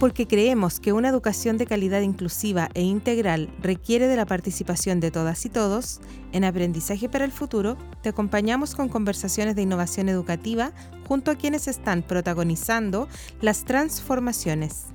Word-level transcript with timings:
porque 0.00 0.26
creemos 0.26 0.80
que 0.80 0.94
una 0.94 1.10
educación 1.10 1.58
de 1.58 1.66
calidad 1.66 2.00
inclusiva 2.00 2.70
e 2.72 2.80
integral 2.80 3.50
requiere 3.60 4.08
de 4.08 4.16
la 4.16 4.24
participación 4.24 4.98
de 4.98 5.10
todas 5.10 5.44
y 5.44 5.50
todos, 5.50 6.00
en 6.32 6.44
Aprendizaje 6.44 7.10
para 7.10 7.26
el 7.26 7.32
Futuro 7.32 7.76
te 8.02 8.08
acompañamos 8.08 8.74
con 8.74 8.88
conversaciones 8.88 9.56
de 9.56 9.62
innovación 9.62 10.08
educativa 10.08 10.72
junto 11.06 11.30
a 11.30 11.34
quienes 11.34 11.68
están 11.68 12.02
protagonizando 12.02 13.08
las 13.42 13.66
transformaciones. 13.66 14.86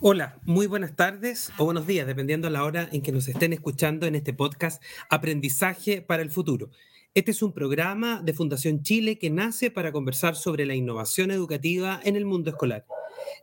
Hola, 0.00 0.40
muy 0.44 0.66
buenas 0.66 0.96
tardes 0.96 1.52
o 1.58 1.66
buenos 1.66 1.86
días, 1.86 2.06
dependiendo 2.06 2.46
de 2.46 2.54
la 2.54 2.64
hora 2.64 2.88
en 2.90 3.02
que 3.02 3.12
nos 3.12 3.28
estén 3.28 3.52
escuchando 3.52 4.06
en 4.06 4.14
este 4.14 4.32
podcast 4.32 4.82
Aprendizaje 5.10 6.00
para 6.00 6.22
el 6.22 6.30
Futuro. 6.30 6.70
Este 7.14 7.32
es 7.32 7.42
un 7.42 7.52
programa 7.52 8.22
de 8.22 8.32
Fundación 8.32 8.82
Chile 8.82 9.18
que 9.18 9.28
nace 9.28 9.70
para 9.70 9.92
conversar 9.92 10.36
sobre 10.36 10.64
la 10.64 10.74
innovación 10.74 11.30
educativa 11.30 12.00
en 12.02 12.16
el 12.16 12.24
mundo 12.24 12.48
escolar. 12.48 12.86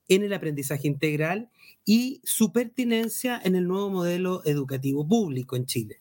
en 0.07 0.23
el 0.23 0.33
aprendizaje 0.33 0.87
integral 0.87 1.49
y 1.85 2.21
su 2.23 2.51
pertinencia 2.51 3.39
en 3.43 3.55
el 3.55 3.67
nuevo 3.67 3.89
modelo 3.89 4.41
educativo 4.45 5.07
público 5.07 5.55
en 5.55 5.65
Chile. 5.65 5.99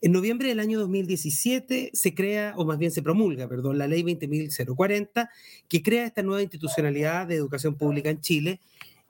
En 0.00 0.12
noviembre 0.12 0.48
del 0.48 0.60
año 0.60 0.78
2017 0.80 1.90
se 1.92 2.14
crea, 2.14 2.54
o 2.56 2.64
más 2.64 2.78
bien 2.78 2.90
se 2.90 3.02
promulga, 3.02 3.48
perdón, 3.48 3.78
la 3.78 3.86
ley 3.86 4.02
20.040, 4.02 5.28
que 5.68 5.82
crea 5.82 6.06
esta 6.06 6.22
nueva 6.22 6.42
institucionalidad 6.42 7.26
de 7.26 7.34
educación 7.34 7.76
pública 7.76 8.10
en 8.10 8.20
Chile, 8.20 8.60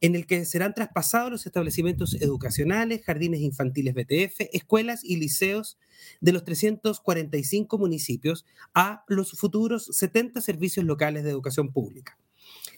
en 0.01 0.15
el 0.15 0.27
que 0.27 0.45
serán 0.45 0.75
traspasados 0.75 1.31
los 1.31 1.47
establecimientos 1.47 2.15
educacionales, 2.21 3.03
jardines 3.05 3.41
infantiles 3.41 3.95
BTF, 3.95 4.49
escuelas 4.53 5.03
y 5.03 5.17
liceos 5.17 5.79
de 6.21 6.33
los 6.33 6.45
345 6.45 7.79
municipios 7.79 8.45
a 8.75 9.05
los 9.09 9.33
futuros 9.33 9.87
70 9.93 10.41
servicios 10.41 10.85
locales 10.85 11.25
de 11.25 11.31
educación 11.31 11.73
pública. 11.73 12.19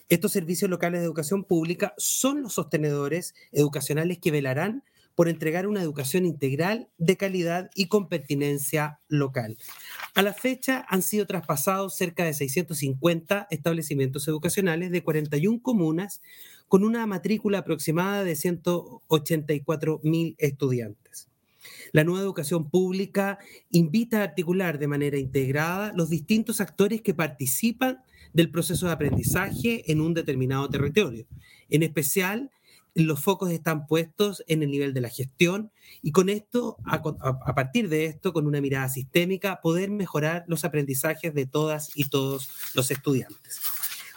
Estos 0.09 0.31
servicios 0.31 0.69
locales 0.69 1.01
de 1.01 1.05
educación 1.05 1.43
pública 1.43 1.93
son 1.97 2.41
los 2.41 2.53
sostenedores 2.53 3.35
educacionales 3.51 4.19
que 4.19 4.31
velarán 4.31 4.83
por 5.19 5.27
entregar 5.27 5.67
una 5.67 5.81
educación 5.81 6.25
integral 6.25 6.87
de 6.97 7.17
calidad 7.17 7.69
y 7.75 7.87
con 7.89 8.07
pertinencia 8.07 9.01
local. 9.09 9.57
A 10.15 10.21
la 10.21 10.33
fecha 10.33 10.85
han 10.87 11.01
sido 11.01 11.27
traspasados 11.27 11.97
cerca 11.97 12.23
de 12.23 12.33
650 12.33 13.47
establecimientos 13.49 14.29
educacionales 14.29 14.91
de 14.91 15.03
41 15.03 15.61
comunas 15.61 16.21
con 16.69 16.85
una 16.85 17.05
matrícula 17.05 17.57
aproximada 17.57 18.23
de 18.23 18.37
184 18.37 19.99
mil 20.03 20.35
estudiantes. 20.37 21.27
La 21.91 22.05
nueva 22.05 22.21
educación 22.21 22.69
pública 22.69 23.39
invita 23.71 24.21
a 24.21 24.23
articular 24.23 24.79
de 24.79 24.87
manera 24.87 25.17
integrada 25.17 25.91
los 25.93 26.09
distintos 26.09 26.61
actores 26.61 27.01
que 27.01 27.13
participan 27.13 28.03
del 28.33 28.51
proceso 28.51 28.85
de 28.87 28.93
aprendizaje 28.93 29.91
en 29.91 30.01
un 30.01 30.13
determinado 30.13 30.69
territorio. 30.69 31.25
En 31.69 31.83
especial, 31.83 32.51
los 32.95 33.21
focos 33.21 33.51
están 33.51 33.87
puestos 33.87 34.43
en 34.47 34.63
el 34.63 34.71
nivel 34.71 34.93
de 34.93 35.01
la 35.01 35.09
gestión 35.09 35.71
y 36.01 36.11
con 36.11 36.29
esto, 36.29 36.77
a, 36.85 37.55
partir 37.55 37.89
de 37.89 38.05
esto, 38.05 38.33
con 38.33 38.47
una 38.47 38.61
mirada 38.61 38.89
sistémica, 38.89 39.61
poder 39.61 39.89
mejorar 39.89 40.43
los 40.47 40.65
aprendizajes 40.65 41.33
de 41.33 41.45
todas 41.45 41.91
y 41.95 42.05
todos 42.05 42.49
los 42.73 42.91
estudiantes. 42.91 43.61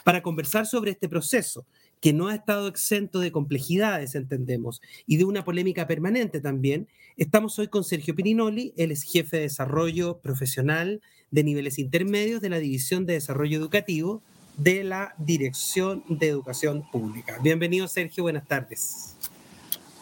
Para 0.03 0.21
conversar 0.21 0.65
sobre 0.65 0.91
este 0.91 1.07
proceso, 1.07 1.65
que 2.03 2.11
no 2.11 2.27
ha 2.27 2.35
estado 2.35 2.67
exento 2.67 3.21
de 3.21 3.31
complejidades, 3.31 4.13
entendemos, 4.15 4.81
y 5.07 5.15
de 5.15 5.23
una 5.23 5.45
polémica 5.45 5.87
permanente 5.87 6.41
también, 6.41 6.89
estamos 7.15 7.57
hoy 7.59 7.69
con 7.69 7.85
Sergio 7.85 8.13
Pirinoli, 8.13 8.73
él 8.75 8.91
es 8.91 9.03
jefe 9.03 9.37
de 9.37 9.43
desarrollo 9.43 10.17
profesional 10.17 11.01
de 11.31 11.45
niveles 11.45 11.79
intermedios 11.79 12.41
de 12.41 12.49
la 12.49 12.59
División 12.59 13.05
de 13.05 13.13
Desarrollo 13.13 13.57
Educativo 13.57 14.21
de 14.57 14.83
la 14.83 15.15
Dirección 15.17 16.03
de 16.09 16.27
Educación 16.27 16.83
Pública. 16.91 17.39
Bienvenido, 17.41 17.87
Sergio, 17.87 18.23
buenas 18.23 18.45
tardes. 18.49 19.15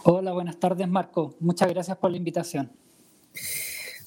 Hola, 0.01 0.31
buenas 0.31 0.59
tardes, 0.59 0.89
Marco. 0.89 1.35
Muchas 1.39 1.69
gracias 1.69 1.95
por 1.97 2.09
la 2.09 2.17
invitación. 2.17 2.71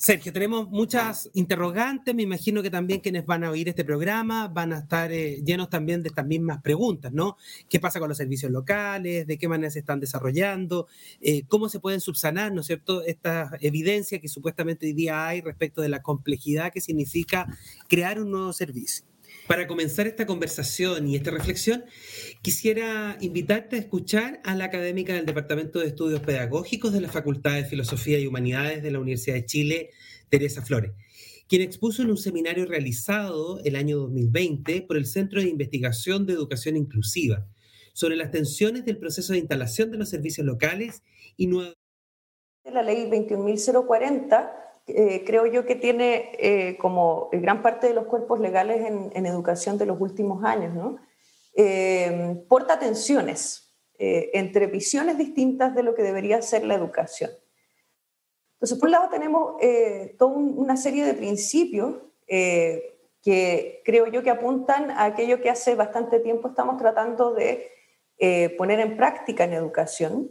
Sergio, 0.04 0.34
tenemos 0.34 0.68
muchas 0.68 1.30
interrogantes, 1.32 2.14
me 2.14 2.22
imagino 2.24 2.62
que 2.62 2.68
también 2.68 3.00
quienes 3.00 3.24
van 3.24 3.42
a 3.42 3.50
oír 3.50 3.70
este 3.70 3.86
programa 3.86 4.48
van 4.48 4.74
a 4.74 4.80
estar 4.80 5.10
eh, 5.10 5.40
llenos 5.42 5.70
también 5.70 6.02
de 6.02 6.10
estas 6.10 6.26
mismas 6.26 6.60
preguntas, 6.60 7.10
¿no? 7.10 7.38
¿Qué 7.70 7.80
pasa 7.80 8.00
con 8.00 8.10
los 8.10 8.18
servicios 8.18 8.52
locales? 8.52 9.26
¿De 9.26 9.38
qué 9.38 9.48
manera 9.48 9.70
se 9.70 9.78
están 9.78 10.00
desarrollando? 10.00 10.88
Eh, 11.22 11.44
¿Cómo 11.48 11.70
se 11.70 11.80
pueden 11.80 12.02
subsanar, 12.02 12.52
¿no 12.52 12.60
es 12.60 12.66
cierto?, 12.66 13.02
esta 13.02 13.52
evidencia 13.62 14.20
que 14.20 14.28
supuestamente 14.28 14.84
hoy 14.84 14.92
día 14.92 15.26
hay 15.26 15.40
respecto 15.40 15.80
de 15.80 15.88
la 15.88 16.02
complejidad 16.02 16.70
que 16.70 16.82
significa 16.82 17.46
crear 17.88 18.20
un 18.20 18.30
nuevo 18.30 18.52
servicio. 18.52 19.06
Para 19.46 19.66
comenzar 19.66 20.06
esta 20.06 20.24
conversación 20.24 21.06
y 21.06 21.16
esta 21.16 21.30
reflexión, 21.30 21.84
quisiera 22.40 23.18
invitarte 23.20 23.76
a 23.76 23.78
escuchar 23.78 24.40
a 24.42 24.54
la 24.54 24.64
académica 24.64 25.12
del 25.12 25.26
Departamento 25.26 25.80
de 25.80 25.88
Estudios 25.88 26.20
Pedagógicos 26.20 26.94
de 26.94 27.02
la 27.02 27.10
Facultad 27.10 27.52
de 27.56 27.66
Filosofía 27.66 28.18
y 28.18 28.26
Humanidades 28.26 28.82
de 28.82 28.90
la 28.90 29.00
Universidad 29.00 29.36
de 29.36 29.44
Chile, 29.44 29.90
Teresa 30.30 30.62
Flores, 30.62 30.92
quien 31.46 31.60
expuso 31.60 32.00
en 32.00 32.10
un 32.10 32.16
seminario 32.16 32.64
realizado 32.64 33.60
el 33.64 33.76
año 33.76 33.98
2020 33.98 34.80
por 34.82 34.96
el 34.96 35.04
Centro 35.04 35.42
de 35.42 35.48
Investigación 35.48 36.24
de 36.24 36.32
Educación 36.32 36.78
Inclusiva 36.78 37.46
sobre 37.92 38.16
las 38.16 38.30
tensiones 38.30 38.86
del 38.86 38.96
proceso 38.96 39.34
de 39.34 39.40
instalación 39.40 39.90
de 39.90 39.98
los 39.98 40.08
servicios 40.08 40.46
locales 40.46 41.02
y 41.36 41.48
nuevas... 41.48 41.74
La 42.64 42.82
ley 42.82 43.10
21.040 43.10 44.64
eh, 44.86 45.24
creo 45.24 45.46
yo 45.46 45.64
que 45.64 45.76
tiene 45.76 46.32
eh, 46.38 46.76
como 46.76 47.30
gran 47.32 47.62
parte 47.62 47.88
de 47.88 47.94
los 47.94 48.04
cuerpos 48.04 48.38
legales 48.38 48.84
en, 48.84 49.26
educación 49.26 49.78
de 49.78 49.86
los 49.86 49.98
últimos 49.98 50.44
años, 50.44 50.74
¿no? 50.74 50.98
Eh, 51.56 52.44
porta 52.48 52.78
tensiones 52.78 53.62
entre 53.96 54.66
visiones 54.66 55.16
distintas 55.16 55.74
de 55.74 55.84
lo 55.84 55.94
que 55.94 56.02
debería 56.02 56.42
ser 56.42 56.66
la 56.66 56.74
educación. 56.74 57.30
Entonces, 58.54 58.78
por 58.78 58.88
un 58.88 58.92
lado 58.92 59.08
tenemos 59.08 59.54
toda 60.18 60.32
una 60.36 60.76
serie 60.76 61.04
de 61.04 61.14
principios 61.14 62.02
que 62.26 63.82
creo 63.84 64.08
yo 64.08 64.22
que 64.22 64.30
apuntan 64.30 64.90
a 64.90 65.04
aquello 65.04 65.40
que 65.40 65.48
hace 65.48 65.76
bastante 65.76 66.18
tiempo 66.18 66.48
estamos 66.48 66.76
tratando 66.76 67.32
de 67.32 67.70
poner 68.58 68.80
en 68.80 68.96
práctica 68.96 69.44
en 69.44 69.54
educación. 69.54 70.30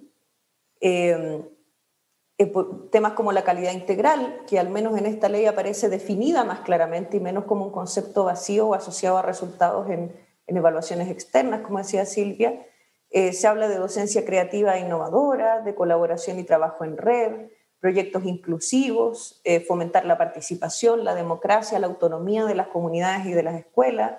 Eh, 2.44 2.52
temas 2.92 3.14
como 3.14 3.32
la 3.32 3.44
calidad 3.44 3.72
integral, 3.72 4.42
que 4.48 4.60
al 4.60 4.70
menos 4.70 4.98
en 4.98 5.06
esta 5.06 5.30
ley 5.30 5.46
aparece 5.46 5.90
definida 5.90 6.44
más 6.44 6.60
claramente 6.60 7.18
y 7.18 7.20
menos 7.20 7.46
como 7.46 7.66
un 7.66 7.72
concepto 7.72 8.26
vacío 8.26 8.68
o 8.68 8.74
asociado 8.74 9.18
a 9.18 9.22
resultados 9.22 9.90
en, 9.90 10.12
evaluaciones 10.48 11.10
externas, 11.10 11.62
como 11.62 11.80
decía 11.80 12.06
Silvia. 12.06 12.68
Eh, 13.10 13.34
se 13.34 13.48
habla 13.48 13.68
de 13.70 13.78
docencia 13.78 14.26
creativa 14.26 14.78
e 14.78 14.82
innovadora, 14.82 15.62
de 15.62 15.74
colaboración 15.74 16.38
y 16.38 16.44
trabajo 16.44 16.84
en 16.84 16.98
red, 16.98 17.48
proyectos 17.80 18.26
inclusivos, 18.26 19.42
eh, 19.46 19.62
fomentar 19.62 20.06
la 20.06 20.18
participación, 20.18 21.06
la 21.06 21.16
democracia, 21.16 21.80
la 21.80 21.88
autonomía 21.88 22.46
de 22.46 22.56
las 22.56 22.68
comunidades 22.68 23.26
y 23.26 23.32
de 23.32 23.44
las 23.44 23.56
escuelas, 23.56 24.18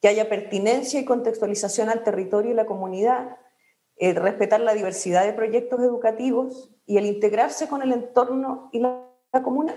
que 0.00 0.08
haya 0.08 0.28
pertinencia 0.28 1.00
y 1.00 1.04
contextualización 1.04 1.88
al 1.88 2.04
territorio 2.04 2.52
y 2.52 2.54
la 2.54 2.66
comunidad, 2.66 3.36
respetar 3.98 4.60
la 4.60 4.74
diversidad 4.74 5.24
de 5.24 5.32
proyectos 5.32 5.80
educativos 5.80 6.74
y 6.86 6.98
el 6.98 7.06
integrarse 7.06 7.68
con 7.68 7.82
el 7.82 7.92
entorno 7.92 8.68
y 8.72 8.80
la, 8.80 9.10
comuna. 9.42 9.74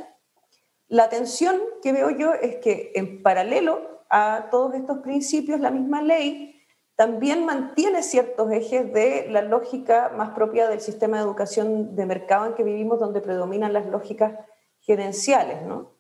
La 0.88 1.10
tensión 1.10 1.60
que 1.81 1.92
veo 1.92 2.10
yo 2.12 2.34
es 2.34 2.58
que 2.58 2.92
en 2.96 3.24
paralelo 3.24 4.06
a 4.10 4.48
todos 4.52 4.74
estos 4.75 5.00
principios, 5.00 5.60
la 5.60 5.72
misma 5.72 6.02
ley 6.02 6.62
también 6.96 7.46
mantiene 7.46 8.02
ciertos 8.02 8.52
ejes 8.52 8.92
de 8.92 9.28
la 9.30 9.42
lógica 9.42 10.12
más 10.16 10.31
propia 10.31 10.68
del 10.68 10.81
sistema 10.81 11.18
de 11.18 11.24
educación 11.24 11.96
de 11.96 12.06
mercado 12.06 12.48
en 12.48 12.56
que 12.56 12.64
vivimos, 12.64 13.00
donde 13.00 13.22
predominan 13.22 13.74
las 13.74 13.86
lógicas 13.86 14.34
gerenciales, 14.80 15.62
¿no? 15.64 15.98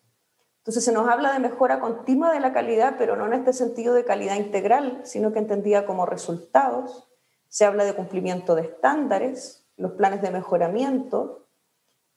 Entonces 0.67 0.83
se 0.83 0.91
nos 0.91 1.07
habla 1.07 1.31
de 1.31 1.39
mejora 1.39 1.79
continua 1.79 2.33
de 2.33 2.41
la 2.41 2.51
calidad, 2.51 2.95
pero 2.97 3.15
no 3.15 3.25
en 3.25 3.33
este 3.33 3.53
sentido 3.53 3.93
de 3.93 4.03
calidad 4.03 4.35
integral, 4.35 5.01
sino 5.03 5.31
que 5.31 5.39
entendida 5.39 5.85
como 5.85 6.05
resultados. 6.05 7.07
Se 7.49 7.65
habla 7.65 7.85
de 7.85 7.93
cumplimiento 7.93 8.55
de 8.55 8.63
estándares, 8.63 9.65
los 9.77 9.93
planes 9.93 10.21
de 10.21 10.31
mejoramiento, 10.31 11.47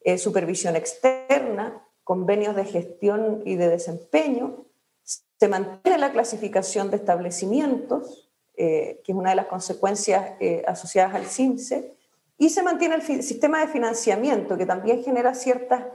eh, 0.03 0.17
supervisión 0.17 0.75
externa, 0.75 1.87
convenios 2.03 2.55
de 2.55 2.65
gestión 2.65 3.43
y 3.45 3.55
de 3.55 3.69
desempeño. 3.69 4.65
Se 5.03 5.47
mantiene 5.47 5.99
la 5.99 6.11
clasificación 6.11 6.89
de 6.89 6.97
establecimientos, 6.97 8.31
eh, 8.55 9.01
que 9.03 9.11
es 9.11 9.17
una 9.17 9.29
de 9.29 9.35
las 9.35 9.45
consecuencias 9.45 10.33
eh, 10.39 10.63
asociadas 10.67 11.15
al 11.15 11.25
CIMSE, 11.25 11.95
y 12.37 12.49
se 12.49 12.63
mantiene 12.63 12.95
el 12.95 13.03
sistema 13.03 13.59
de 13.59 13.67
financiamiento, 13.67 14.57
que 14.57 14.65
también 14.65 15.03
genera 15.03 15.35
ciertas 15.35 15.85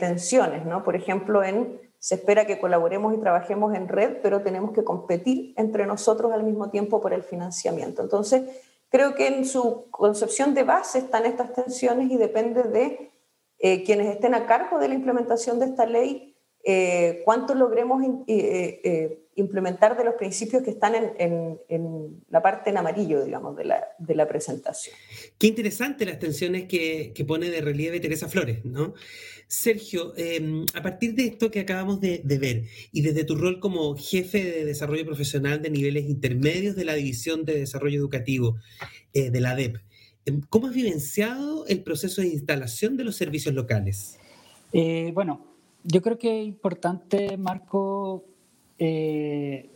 tensiones, 0.00 0.66
¿no? 0.66 0.82
Por 0.82 0.96
ejemplo, 0.96 1.44
en, 1.44 1.80
se 2.00 2.14
espera 2.14 2.46
que 2.46 2.58
colaboremos 2.58 3.14
y 3.14 3.18
trabajemos 3.18 3.74
en 3.74 3.86
red, 3.86 4.16
pero 4.22 4.40
tenemos 4.40 4.72
que 4.72 4.82
competir 4.82 5.52
entre 5.58 5.86
nosotros 5.86 6.32
al 6.32 6.42
mismo 6.42 6.70
tiempo 6.70 7.00
por 7.00 7.12
el 7.12 7.22
financiamiento. 7.22 8.00
Entonces, 8.02 8.42
creo 8.88 9.14
que 9.14 9.28
en 9.28 9.44
su 9.44 9.90
concepción 9.90 10.54
de 10.54 10.64
base 10.64 10.98
están 10.98 11.26
estas 11.26 11.52
tensiones 11.52 12.10
y 12.10 12.16
depende 12.16 12.62
de 12.62 13.12
eh, 13.58 13.84
quienes 13.84 14.06
estén 14.08 14.34
a 14.34 14.46
cargo 14.46 14.78
de 14.78 14.88
la 14.88 14.94
implementación 14.94 15.60
de 15.60 15.66
esta 15.66 15.84
ley, 15.84 16.29
eh, 16.64 17.22
cuánto 17.24 17.54
logremos 17.54 18.02
implementar 19.34 19.96
de 19.96 20.04
los 20.04 20.14
principios 20.14 20.62
que 20.62 20.70
están 20.70 20.94
en, 20.94 22.20
la 22.28 22.42
parte 22.42 22.70
en 22.70 22.76
amarillo, 22.76 23.24
digamos, 23.24 23.56
de 23.56 23.64
la, 23.64 23.84
de 23.98 24.14
la 24.14 24.28
presentación. 24.28 24.94
Qué 25.38 25.46
interesante 25.46 26.04
las 26.04 26.18
tensiones 26.18 26.66
que, 26.66 27.12
que, 27.14 27.24
pone 27.24 27.50
de 27.50 27.60
relieve 27.60 28.00
Teresa 28.00 28.28
Flores, 28.28 28.64
¿no? 28.64 28.94
Sergio, 29.50 30.12
em, 30.16 30.64
a 30.74 30.80
partir 30.80 31.16
de 31.16 31.26
esto 31.26 31.50
que 31.50 31.58
acabamos 31.58 32.00
de, 32.00 32.22
ver 32.24 32.66
y 32.92 33.02
desde 33.02 33.24
tu 33.24 33.34
rol 33.34 33.58
como 33.58 33.96
jefe 33.96 34.44
de 34.44 34.64
desarrollo 34.64 35.04
profesional 35.04 35.60
de 35.60 35.70
niveles 35.70 36.08
intermedios 36.08 36.76
de 36.76 36.84
la 36.84 36.94
División 36.94 37.44
de 37.44 37.58
Desarrollo 37.58 37.98
Educativo 37.98 38.58
eh, 39.12 39.30
de 39.30 39.40
la 39.40 39.56
DEP, 39.56 39.78
em, 40.24 40.40
¿cómo 40.48 40.68
has 40.68 40.74
vivenciado 40.74 41.66
el 41.66 41.82
proceso 41.82 42.20
de 42.20 42.28
instalación 42.28 42.96
de 42.96 43.02
los 43.02 43.16
servicios 43.16 43.52
locales? 43.52 44.20
Eh, 44.72 45.10
bueno, 45.14 45.49
yo 45.84 46.02
creo 46.02 46.18
que 46.18 46.40
es 46.40 46.46
importante, 46.46 47.36
Marco, 47.36 48.24
eh, 48.78 49.70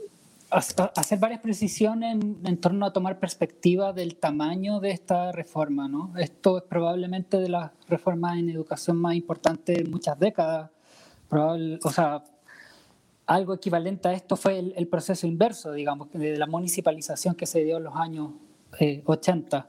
hacer 0.51 1.19
varias 1.19 1.41
precisiones 1.41 2.17
en, 2.45 2.56
torno 2.59 2.87
a 2.87 2.93
tomar 2.93 3.19
perspectiva 3.19 3.93
del 3.93 4.17
tamaño 4.17 4.81
de 4.81 4.91
esta 4.93 5.33
reforma. 5.33 5.89
¿no? 5.89 6.12
Esto 6.17 6.59
es 6.59 6.65
probablemente 6.65 7.39
de 7.39 7.49
las 7.49 7.73
reformas 7.89 8.39
en 8.39 8.51
educación 8.51 8.97
más 8.97 9.15
importantes 9.15 9.77
de 9.77 9.85
muchas 9.85 10.19
décadas. 10.19 10.71
o 11.31 11.91
sea, 11.91 12.23
algo 13.27 13.55
equivalente 13.55 14.09
a 14.09 14.12
esto 14.12 14.37
fue 14.37 14.59
el, 14.59 14.87
proceso 14.89 15.27
inverso, 15.27 15.73
digamos, 15.73 16.12
de 16.12 16.37
la 16.37 16.47
municipalización 16.47 17.35
que 17.35 17.47
se 17.47 17.65
dio 17.65 17.79
en 17.79 17.85
los 17.85 17.97
años 17.97 18.31
80. 19.05 19.67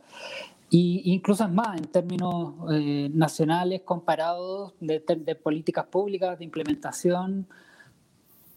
Y 0.78 1.14
incluso 1.14 1.46
es 1.46 1.52
más, 1.52 1.78
en 1.78 1.86
términos 1.86 2.54
eh, 2.70 3.10
nacionales 3.14 3.84
comparados 3.86 4.74
de, 4.82 5.02
de 5.20 5.36
políticas 5.36 5.86
públicas, 5.86 6.38
de 6.38 6.44
implementación, 6.44 7.48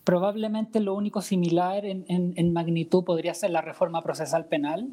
probablemente 0.03 0.81
lo 0.81 0.95
único 0.95 1.23
similar 1.23 1.85
en, 1.85 2.53
magnitud 2.53 3.05
podría 3.05 3.35
ser 3.35 3.51
la 3.51 3.61
reforma 3.61 4.03
procesal 4.03 4.47
penal. 4.47 4.89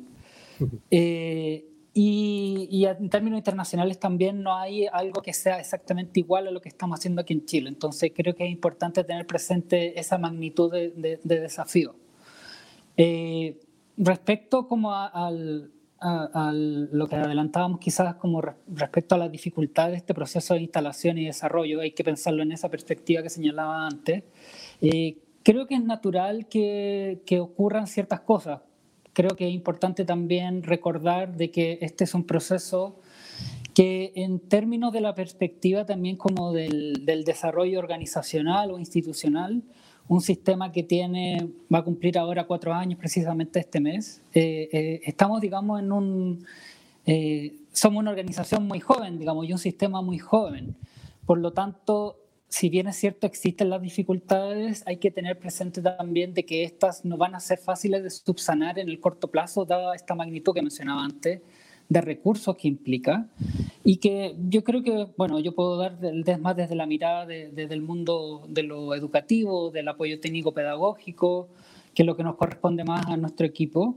Eh, 0.91 1.65
y, 1.95 2.85
en 2.85 3.09
términos 3.09 3.39
internacionales 3.39 3.99
también 3.99 4.43
no 4.43 4.55
hay 4.55 4.85
algo 4.85 5.23
que 5.23 5.33
sea 5.33 5.59
exactamente 5.59 6.19
igual 6.19 6.47
a 6.47 6.51
lo 6.51 6.61
que 6.61 6.69
estamos 6.69 6.99
haciendo 6.99 7.21
aquí 7.21 7.33
en 7.33 7.45
Chile. 7.45 7.69
Entonces 7.69 8.11
creo 8.15 8.35
que 8.35 8.45
es 8.45 8.51
importante 8.51 9.03
tener 9.03 9.25
presente 9.25 9.99
esa 9.99 10.19
magnitud 10.19 10.71
de, 10.71 11.19
desafío. 11.23 11.95
Eh, 12.97 13.59
respecto 13.97 14.67
como 14.67 14.93
a, 14.93 15.31
lo 16.51 17.07
que 17.07 17.15
adelantábamos 17.15 17.79
quizás 17.79 18.15
como 18.15 18.41
respecto 18.41 19.15
a 19.15 19.17
la 19.17 19.29
dificultad 19.29 19.89
de 19.89 19.97
este 19.97 20.13
proceso 20.13 20.53
de 20.53 20.61
instalación 20.61 21.17
y 21.17 21.25
desarrollo, 21.25 21.81
hay 21.81 21.91
que 21.91 22.03
pensarlo 22.03 22.43
en 22.43 22.51
esa 22.51 22.69
perspectiva 22.69 23.23
que 23.23 23.29
señalaba 23.29 23.87
antes. 23.87 24.23
Eh, 24.81 25.17
creo 25.43 25.67
que 25.67 25.75
es 25.75 25.83
natural 25.83 26.47
que, 26.47 27.21
que, 27.25 27.39
ocurran 27.39 27.87
ciertas 27.87 28.21
cosas. 28.21 28.61
Creo 29.13 29.35
que 29.35 29.47
es 29.47 29.53
importante 29.53 30.05
también 30.05 30.63
recordar 30.63 31.35
de 31.35 31.49
que 31.49 31.79
este 31.81 32.03
es 32.03 32.13
un 32.13 32.25
proceso 32.25 32.99
que 33.73 34.13
en 34.15 34.39
términos 34.39 34.93
de 34.93 35.01
la 35.01 35.15
perspectiva 35.15 35.85
también 35.85 36.15
como 36.15 36.53
del, 36.53 37.05
del 37.05 37.23
desarrollo 37.23 37.79
organizacional 37.79 38.71
o 38.71 38.79
institucional, 38.79 39.63
un 40.07 40.21
sistema 40.21 40.71
que 40.71 40.83
tiene, 40.83 41.49
va 41.73 41.79
a 41.79 41.83
cumplir 41.83 42.17
ahora 42.17 42.45
cuatro 42.45 42.73
años 42.73 42.99
precisamente 42.99 43.59
este 43.59 43.79
mes, 43.79 44.21
eh, 44.33 44.69
eh, 44.71 45.01
estamos, 45.05 45.41
digamos, 45.41 45.79
en 45.79 45.91
un, 45.91 46.45
somos 47.71 48.01
una 48.01 48.11
organización 48.11 48.67
muy 48.67 48.79
joven, 48.79 49.17
digamos, 49.17 49.47
y 49.47 49.51
un 49.51 49.59
sistema 49.59 50.01
muy 50.01 50.19
joven. 50.19 50.75
Por 51.25 51.39
lo 51.39 51.53
tanto, 51.53 52.17
si 52.47 52.69
bien 52.69 52.87
es 52.87 52.95
cierto 52.95 53.27
existen 53.27 53.69
las 53.69 53.81
dificultades, 53.81 54.83
hay 54.85 54.97
que 54.97 55.11
tener 55.11 55.37
presente 55.39 55.81
también 55.81 56.33
de 56.33 56.45
que 56.45 56.63
estas 56.63 57.03
no 57.03 57.17
van 57.17 57.35
a 57.35 57.39
ser 57.39 57.57
fáciles 57.57 58.03
de 58.03 58.09
subsanar 58.09 58.79
en 58.79 58.89
el 58.89 58.99
corto 58.99 59.27
plazo, 59.27 59.65
dada 59.65 59.95
esta 59.95 60.15
magnitud 60.15 60.53
que 60.53 60.61
mencionaba 60.61 61.03
antes 61.03 61.41
de 61.87 62.01
recursos 62.01 62.55
que 62.57 62.67
implica 62.67 63.27
y 63.83 63.97
que 63.97 64.35
yo 64.49 64.63
creo 64.63 64.81
que, 64.81 65.07
bueno, 65.17 65.39
yo 65.39 65.53
puedo 65.53 65.77
dar 65.77 65.97
más 66.39 66.55
desde 66.55 66.75
la 66.75 66.85
mirada 66.85 67.25
desde 67.25 67.73
el 67.73 67.81
mundo 67.81 68.45
de 68.49 68.63
lo 68.63 68.95
educativo, 68.95 69.69
del 69.71 69.87
apoyo 69.87 70.19
técnico 70.19 70.53
pedagógico, 70.53 71.49
que 71.93 72.03
es 72.03 72.05
lo 72.05 72.15
que 72.15 72.23
nos 72.23 72.35
corresponde 72.35 72.83
más 72.83 73.05
a 73.07 73.17
nuestro 73.17 73.45
equipo. 73.45 73.95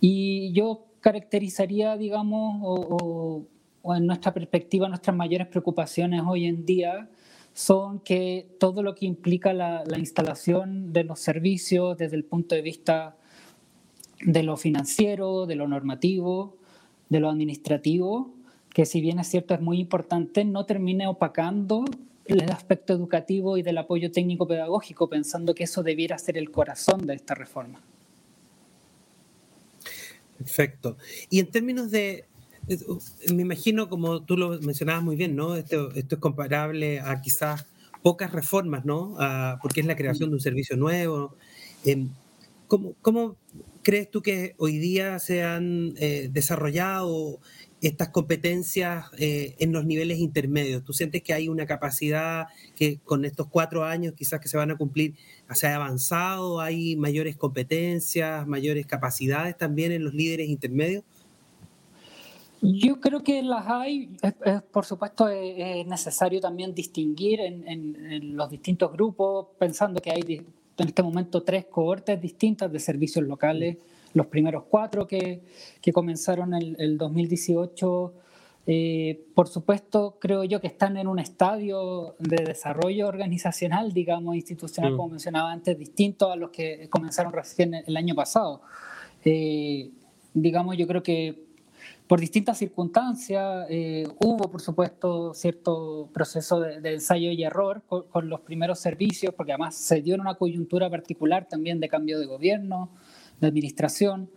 Y 0.00 0.52
yo 0.52 0.86
caracterizaría, 1.00 1.96
digamos, 1.96 2.60
o, 2.62 3.44
o 3.82 3.94
en 3.94 4.06
nuestra 4.06 4.34
perspectiva, 4.34 4.88
nuestras 4.88 5.16
mayores 5.16 5.46
preocupaciones 5.46 6.22
hoy 6.26 6.46
en 6.46 6.64
día 6.66 7.08
son 7.52 8.00
que 8.00 8.56
todo 8.58 8.82
lo 8.82 8.94
que 8.94 9.06
implica 9.06 9.52
la, 9.52 9.84
instalación 9.98 10.92
de 10.92 11.04
los 11.04 11.20
servicios 11.20 11.96
desde 11.98 12.16
el 12.16 12.24
punto 12.24 12.54
de 12.54 12.62
vista 12.62 13.16
de 14.22 14.42
lo 14.42 14.56
financiero, 14.56 15.46
de 15.46 15.56
lo 15.56 15.66
normativo, 15.66 16.56
de 17.10 17.20
lo 17.20 17.28
administrativo, 17.28 18.32
que 18.72 18.86
si 18.86 19.02
bien 19.02 19.18
es 19.18 19.28
cierto 19.28 19.52
es 19.52 19.60
muy 19.60 19.78
importante, 19.78 20.44
no 20.44 20.64
termine 20.64 21.06
opacando 21.06 21.84
el 22.24 22.50
aspecto 22.50 22.92
educativo 22.92 23.56
y 23.58 23.62
del 23.62 23.78
apoyo 23.78 24.10
técnico 24.10 24.46
pedagógico, 24.46 25.08
pensando 25.08 25.54
que 25.54 25.64
eso 25.64 25.82
debiera 25.82 26.16
ser 26.16 26.38
el 26.38 26.50
corazón 26.50 27.06
de 27.06 27.14
esta 27.14 27.34
reforma. 27.34 27.80
Perfecto. 30.38 30.96
Y 31.28 31.40
en 31.40 31.48
términos 31.48 31.90
de, 31.90 32.24
me 33.34 33.42
imagino, 33.42 33.88
como 33.88 34.22
tú 34.22 34.36
lo 34.36 34.60
mencionabas 34.60 35.02
muy 35.02 35.16
bien, 35.16 35.36
¿no? 35.36 35.56
Esto, 35.56 35.90
esto 35.92 36.14
es 36.14 36.20
comparable 36.20 37.00
a 37.00 37.20
quizás 37.20 37.66
pocas 38.02 38.32
reformas, 38.32 38.84
¿no? 38.84 39.16
porque 39.60 39.80
es 39.80 39.86
la 39.86 39.96
creación 39.96 40.30
de 40.30 40.36
un 40.36 40.40
servicio 40.40 40.76
nuevo. 40.76 41.34
Em, 41.84 42.08
¿cómo, 42.70 42.94
¿cómo, 43.02 43.36
crees 43.82 44.10
tú 44.10 44.22
que 44.22 44.54
hoy 44.58 44.78
día 44.78 45.18
se 45.18 45.42
han 45.42 45.94
eh, 45.96 46.28
desarrollado 46.32 47.40
estas 47.80 48.10
competencias 48.10 49.06
eh, 49.18 49.56
en 49.58 49.72
los 49.72 49.84
niveles 49.84 50.18
intermedios? 50.18 50.84
¿Tú 50.84 50.92
sientes 50.92 51.22
que 51.22 51.32
hay 51.32 51.48
una 51.48 51.66
capacidad 51.66 52.46
que 52.76 52.98
con 52.98 53.24
estos 53.24 53.48
cuatro 53.48 53.84
años 53.84 54.14
quizás 54.16 54.40
que 54.40 54.48
se 54.48 54.56
van 54.56 54.70
a 54.70 54.76
cumplir 54.76 55.14
se 55.52 55.66
ha 55.66 55.74
avanzado? 55.74 56.60
¿Hay 56.60 56.94
mayores 56.96 57.36
competencias, 57.36 58.46
mayores 58.46 58.86
capacidades 58.86 59.56
también 59.56 59.90
en 59.92 60.04
los 60.04 60.14
líderes 60.14 60.48
intermedios? 60.48 61.02
Yo 62.62 63.00
creo 63.00 63.22
que 63.24 63.42
las 63.42 63.66
hay, 63.66 64.10
por 64.70 64.84
supuesto 64.84 65.26
es, 65.28 65.86
necesario 65.86 66.40
también 66.40 66.74
distinguir 66.74 67.40
en, 67.40 68.36
los 68.36 68.50
distintos 68.50 68.92
grupos, 68.92 69.46
pensando 69.58 69.98
que 70.02 70.10
hay 70.10 70.44
en 70.82 70.88
este 70.88 71.02
momento 71.02 71.42
tres 71.42 71.66
cohortes 71.66 72.20
distintas 72.20 72.72
de 72.72 72.78
servicios 72.78 73.24
locales, 73.26 73.76
los 74.14 74.26
primeros 74.26 74.64
cuatro 74.68 75.06
que, 75.06 75.42
que 75.80 75.92
comenzaron 75.92 76.54
en 76.54 76.76
el 76.78 76.98
2018. 76.98 78.14
Eh, 78.66 79.26
por 79.34 79.48
supuesto, 79.48 80.16
creo 80.20 80.44
yo 80.44 80.60
que 80.60 80.66
están 80.66 80.96
en 80.96 81.08
un 81.08 81.18
estadio 81.18 82.14
de 82.18 82.44
desarrollo 82.44 83.08
organizacional, 83.08 83.92
digamos, 83.92 84.36
institucional, 84.36 84.92
mm. 84.92 84.96
como 84.96 85.08
mencionaba 85.10 85.50
antes, 85.50 85.78
distinto 85.78 86.30
a 86.30 86.36
los 86.36 86.50
que 86.50 86.88
comenzaron 86.88 87.32
recién 87.32 87.74
el 87.74 87.96
año 87.96 88.14
pasado. 88.14 88.62
Eh, 89.24 89.90
digamos, 90.34 90.76
yo 90.76 90.86
creo 90.86 91.02
que 91.02 91.49
por 92.10 92.18
distintas 92.18 92.58
circunstancias. 92.58 93.66
Eh, 93.70 94.04
hubo, 94.18 94.50
por 94.50 94.60
supuesto, 94.60 95.32
cierto 95.32 96.08
proceso 96.12 96.58
de, 96.58 96.94
ensayo 96.94 97.30
y 97.30 97.44
error 97.44 97.82
con, 97.86 98.28
los 98.28 98.40
primeros 98.40 98.80
servicios, 98.80 99.32
porque 99.32 99.52
además 99.52 99.76
se 99.76 100.02
dio 100.02 100.16
en 100.16 100.20
una 100.20 100.34
coyuntura 100.34 100.90
particular 100.90 101.46
también 101.48 101.78
de 101.78 101.88
cambio 101.88 102.18
de 102.18 102.26
gobierno, 102.26 102.90
de 103.40 103.46
administración. 103.46 104.28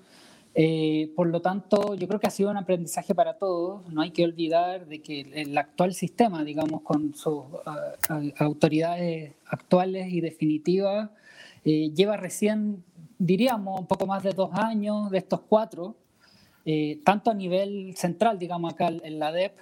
Eh, 0.54 1.14
por 1.16 1.26
lo 1.30 1.42
tanto, 1.42 1.96
yo 1.96 2.08
creo 2.08 2.20
que 2.20 2.28
ha 2.28 2.30
sido 2.30 2.52
un 2.52 2.58
aprendizaje 2.58 3.16
para 3.16 3.40
todos. 3.40 3.92
No 3.92 4.02
hay 4.02 4.12
que 4.12 4.24
olvidar 4.24 4.86
de 4.86 5.02
que 5.02 5.22
el 5.34 5.58
actual 5.58 5.96
sistema, 5.96 6.44
digamos, 6.44 6.84
con 6.84 7.16
sus 7.16 7.44
autoridades 8.38 9.34
actuales 9.48 10.14
y 10.14 10.22
definitivas, 10.22 11.10
eh, 11.66 11.90
lleva 11.90 12.18
recién, 12.18 12.84
diríamos, 13.18 13.80
un 13.80 13.88
poco 13.88 14.06
más 14.06 14.22
de 14.22 14.34
dos 14.34 14.52
años 14.54 15.10
de 15.10 15.18
estos 15.18 15.42
cuatro, 15.42 15.96
eh, 16.66 17.00
tanto 17.04 17.32
a 17.32 17.34
nivel 17.34 17.96
central, 17.96 18.40
digamos, 18.40 18.74
acá 18.74 18.88
en 18.88 19.20
la 19.20 19.32
DEP, 19.32 19.54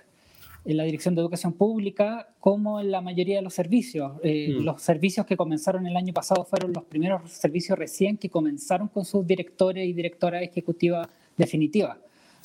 en 0.65 0.77
la 0.77 0.83
Dirección 0.83 1.15
de 1.15 1.21
Educación 1.21 1.53
Pública, 1.53 2.29
como 2.39 2.79
en 2.79 2.91
la 2.91 3.01
mayoría 3.01 3.37
de 3.37 3.41
los 3.41 3.53
servicios. 3.53 4.13
Mm. 4.23 4.63
Los 4.63 4.81
servicios 4.81 5.25
que 5.25 5.35
comenzaron 5.35 5.87
el 5.87 5.97
año 5.97 6.13
pasado 6.13 6.45
fueron 6.45 6.73
los 6.73 6.83
primeros 6.83 7.31
servicios 7.31 7.77
recién 7.77 8.17
que 8.17 8.29
comenzaron 8.29 8.87
con 8.87 9.03
sus 9.03 9.25
directores 9.25 9.87
y 9.87 9.93
directoras 9.93 10.43
ejecutivas 10.43 11.07
definitivas. 11.35 11.97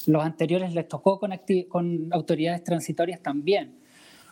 Los 0.07 0.25
anteriores 0.25 0.73
les 0.73 0.89
tocó 0.89 1.19
con, 1.19 1.33
con 1.69 2.09
autoridades 2.13 2.65
transitorias 2.65 3.21
también. 3.21 3.75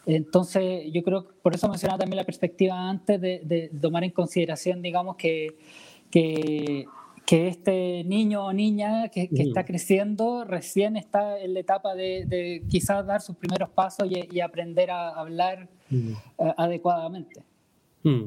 Entonces, 0.07 0.91
yo 0.93 1.03
creo 1.03 1.27
que 1.27 1.35
por 1.43 1.55
eso 1.55 1.69
mencionaba 1.69 1.99
también 1.99 2.19
la 2.19 2.25
perspectiva 2.25 2.89
antes 2.89 3.21
de, 3.21 3.41
de 3.45 3.71
tomar 3.81 4.05
en 4.05 4.11
consideración, 4.11 4.83
digamos, 4.83 5.17
que, 5.17 5.57
que 6.11 6.87
que 7.27 7.49
este 7.49 8.05
niño 8.05 8.45
o 8.45 8.53
niña 8.53 9.09
que, 9.09 9.29
está 9.33 9.65
creciendo 9.65 10.45
recién 10.45 10.97
está 10.97 11.39
en 11.41 11.55
la 11.55 11.61
etapa 11.61 11.95
de, 11.95 12.63
quizás 12.69 13.07
dar 13.07 13.21
sus 13.23 13.37
primeros 13.37 13.71
pasos 13.71 14.09
y, 14.11 14.41
aprender 14.41 14.91
a 14.91 15.11
hablar 15.11 15.69
eh, 15.91 16.15
adecuadamente. 16.57 17.43
Mm. 18.03 18.25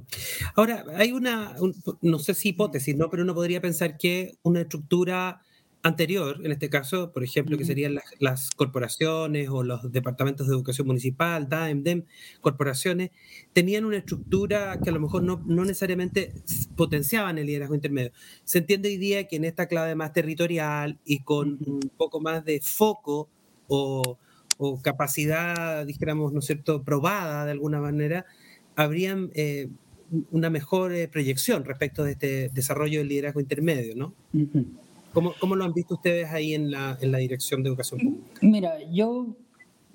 Ahora, 0.56 0.84
hay 0.96 1.12
una, 1.12 1.56
no 2.02 2.20
sé 2.20 2.34
si 2.34 2.50
hipótesis, 2.50 2.96
¿no? 2.96 3.10
pero 3.10 3.24
uno 3.24 3.36
podría 3.36 3.62
pensar 3.62 3.98
que 3.98 4.34
una 4.42 4.62
estructura 4.62 5.42
anterior, 5.84 6.40
en 6.44 6.52
este 6.52 6.70
caso, 6.70 7.12
por 7.12 7.24
ejemplo, 7.24 7.58
que 7.58 7.66
serían 7.66 7.98
las, 8.20 8.50
corporaciones 8.52 9.50
o 9.50 9.64
los 9.64 9.92
departamentos 9.92 10.48
de 10.48 10.54
educación 10.54 10.88
municipal, 10.88 11.48
DAEM, 11.48 11.84
DEM, 11.84 12.04
corporaciones, 12.42 13.12
tenían 13.54 13.86
una 13.86 13.98
estructura 13.98 14.80
que 14.84 14.90
a 14.90 14.94
lo 14.94 15.00
mejor 15.00 15.24
no, 15.24 15.42
no 15.46 15.64
necesariamente 15.64 16.34
potenciaban 16.76 17.38
el 17.38 17.48
liderazgo 17.48 17.76
intermedio. 17.76 18.12
Se 18.44 18.60
entiende 18.60 18.90
hoy 18.90 18.98
día 18.98 19.28
que 19.28 19.38
en 19.38 19.46
esta 19.46 19.68
clave 19.68 19.96
más 19.96 20.14
territorial 20.14 21.00
y 21.06 21.20
con 21.20 21.60
un 21.66 21.92
poco 21.96 22.20
más 22.20 22.44
de 22.44 22.60
foco 22.62 23.30
o, 23.68 24.18
o 24.58 24.82
capacidad, 24.82 25.86
dijéramos, 25.86 26.34
¿no 26.34 26.40
es 26.40 26.46
cierto?, 26.46 26.84
probada 26.84 27.46
de 27.46 27.52
alguna 27.52 27.80
manera, 27.80 28.26
habrían... 28.76 29.32
Eh, 29.34 29.70
una 30.32 30.50
mejor 30.50 30.94
eh, 30.94 31.10
proyección 31.10 31.66
respecto 31.66 32.04
de 32.04 32.12
este 32.12 32.50
desarrollo 32.54 33.00
del 33.00 33.10
liderazgo 33.10 33.42
intermedio, 33.42 33.94
¿no? 33.94 34.14
¿Cómo, 35.18 35.34
¿Cómo, 35.40 35.56
lo 35.56 35.66
han 35.66 35.74
visto 35.74 35.96
ustedes 35.96 36.30
ahí 36.30 36.54
en 36.54 36.70
la, 36.70 36.96
en 37.02 37.12
la 37.12 37.18
Dirección 37.18 37.64
de 37.64 37.70
Educación 37.70 38.00
Pública? 38.00 38.40
Mira, 38.44 38.78
yo, 38.92 39.26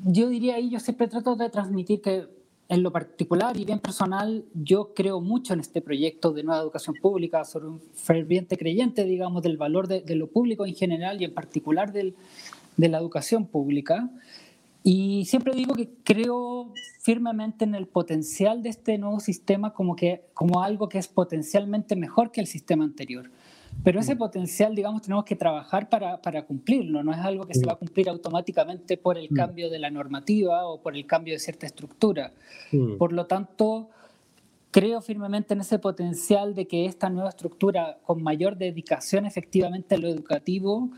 yo 0.05 0.29
diría 0.29 0.57
ahí, 0.57 0.69
yo 0.69 0.81
siempre 0.81 1.07
trato 1.07 1.37
de 1.37 1.49
transmitir 1.49 2.01
que 2.01 2.27
en 2.69 2.83
lo 2.83 2.91
particular 2.91 3.57
y 3.57 3.65
bien 3.65 3.79
personal, 3.79 4.45
yo 4.53 4.95
creo 4.95 5.21
mucho 5.21 5.55
en 5.55 5.61
este 5.61 5.81
proyecto 5.81 6.33
de 6.33 6.43
nueva 6.43 6.61
educación 6.61 6.97
pública, 7.01 7.45
soy 7.45 7.63
un 7.63 7.81
ferviente 7.95 8.59
creyente, 8.59 9.05
digamos, 9.05 9.45
del 9.45 9.57
valor 9.59 9.87
de, 9.87 10.01
de 10.01 10.17
lo 10.17 10.27
público 10.27 10.67
en 10.67 10.75
general 10.75 11.23
y 11.23 11.25
en 11.25 11.35
particular 11.35 11.93
del, 11.93 12.17
de 12.77 12.89
la 12.89 12.99
educación 12.99 13.47
pública. 13.47 14.11
Y 14.83 15.25
siempre 15.27 15.55
digo 15.55 15.77
que 15.77 15.89
creo 16.03 16.73
firmemente 17.01 17.65
en 17.65 17.77
el 17.77 17.87
potencial 17.87 18.65
de 18.65 18.71
este 18.71 18.99
nuevo 18.99 19.21
sistema 19.21 19.73
como, 19.73 19.95
que, 19.95 20.25
como 20.35 20.65
algo 20.65 20.89
que 20.89 20.99
es 20.99 21.07
potencialmente 21.07 21.95
mejor 21.95 22.33
que 22.33 22.41
el 22.41 22.49
sistema 22.49 22.83
anterior. 22.83 23.31
Pero 23.85 24.01
ese 24.01 24.15
mm. 24.15 24.19
potencial, 24.19 24.75
digamos, 24.75 25.03
tenemos 25.03 25.25
que 25.25 25.37
trabajar 25.37 25.89
para, 25.89 26.21
para, 26.21 26.43
cumplirlo, 26.43 27.03
no 27.03 27.13
es 27.13 27.19
algo 27.19 27.47
que 27.47 27.55
se 27.55 27.67
va 27.67 27.73
a 27.73 27.77
cumplir 27.77 28.09
automáticamente 28.09 28.97
por 28.97 29.19
el 29.19 29.29
mm. 29.31 29.35
cambio 29.35 29.71
de 29.71 29.79
la 29.79 29.91
normativa 29.91 30.67
o 30.67 30.81
por 30.81 30.97
el 30.97 31.07
cambio 31.07 31.35
de 31.35 31.41
cierta 31.41 31.67
estructura. 31.67 32.33
Mm. 32.71 32.97
Por 32.97 33.13
lo 33.13 33.27
tanto, 33.27 33.91
creo 34.71 35.01
firmemente 35.01 35.55
en 35.55 35.61
ese 35.61 35.79
potencial 35.79 36.55
de 36.55 36.67
que 36.67 36.87
esta 36.87 37.11
nueva 37.11 37.31
estructura, 37.31 37.99
con 38.05 38.23
mayor 38.23 38.57
dedicación 38.57 39.27
efectivamente 39.27 39.97
a 39.97 39.99
lo 39.99 40.09
educativo, 40.09 40.91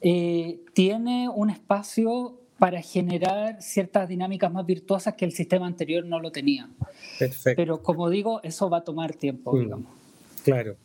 eh, 0.00 0.60
tiene 0.72 1.28
un 1.28 1.50
espacio 1.50 2.38
para 2.58 2.80
generar 2.80 3.60
ciertas 3.60 4.08
dinámicas 4.08 4.52
más 4.52 4.64
virtuosas 4.64 5.14
que 5.14 5.24
el 5.24 5.32
sistema 5.32 5.66
anterior 5.66 6.04
no 6.04 6.20
lo 6.20 6.30
tenía. 6.30 6.68
Perfecto. 7.18 7.56
Pero 7.56 7.82
como 7.82 8.08
digo, 8.08 8.40
eso 8.44 8.70
va 8.70 8.78
a 8.78 8.84
tomar 8.84 9.14
tiempo, 9.14 9.58
digamos. 9.58 9.90
Claro. 10.44 10.76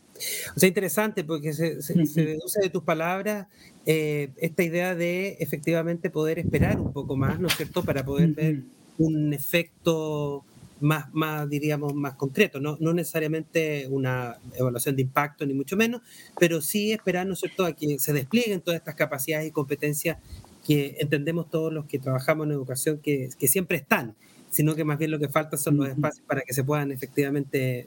O 0.56 0.60
sea, 0.60 0.68
interesante 0.68 1.24
porque 1.24 1.52
se, 1.52 1.76
deduce 1.76 2.60
de 2.60 2.70
tus 2.70 2.82
palabras 2.82 3.46
eh, 3.86 4.30
esta 4.36 4.62
idea 4.62 4.94
de 4.94 5.36
efectivamente 5.40 6.10
poder 6.10 6.38
esperar 6.38 6.80
un 6.80 6.92
poco 6.92 7.16
más, 7.16 7.38
¿no 7.40 7.48
es 7.48 7.56
cierto?, 7.56 7.82
para 7.84 8.04
poder 8.04 8.30
ver 8.30 8.62
un 8.98 9.32
efecto 9.32 10.44
más, 10.80 11.12
más, 11.12 11.48
diríamos, 11.48 11.94
más 11.94 12.14
concreto, 12.14 12.60
¿no? 12.60 12.76
no 12.80 12.92
necesariamente 12.92 13.86
una 13.88 14.38
evaluación 14.54 14.96
de 14.96 15.02
impacto, 15.02 15.46
ni 15.46 15.54
mucho 15.54 15.76
menos, 15.76 16.02
pero 16.38 16.60
sí 16.60 16.92
esperar, 16.92 17.26
¿no 17.26 17.34
es 17.34 17.40
cierto?, 17.40 17.64
a 17.64 17.72
que 17.72 17.98
se 17.98 18.12
desplieguen 18.12 18.60
todas 18.60 18.78
estas 18.78 18.94
capacidades 18.94 19.48
y 19.48 19.50
competencias 19.50 20.18
que 20.66 20.96
entendemos 21.00 21.50
todos 21.50 21.72
los 21.72 21.86
que 21.86 21.98
trabajamos 21.98 22.46
en 22.46 22.52
educación 22.52 22.98
que, 22.98 23.30
que 23.38 23.48
siempre 23.48 23.78
están, 23.78 24.14
sino 24.50 24.74
que 24.74 24.84
más 24.84 24.98
bien 24.98 25.10
lo 25.10 25.18
que 25.18 25.28
falta 25.28 25.56
son 25.56 25.76
los 25.76 25.88
espacios 25.88 26.24
para 26.26 26.42
que 26.42 26.52
se 26.52 26.64
puedan 26.64 26.92
efectivamente 26.92 27.86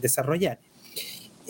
desarrollar. 0.00 0.58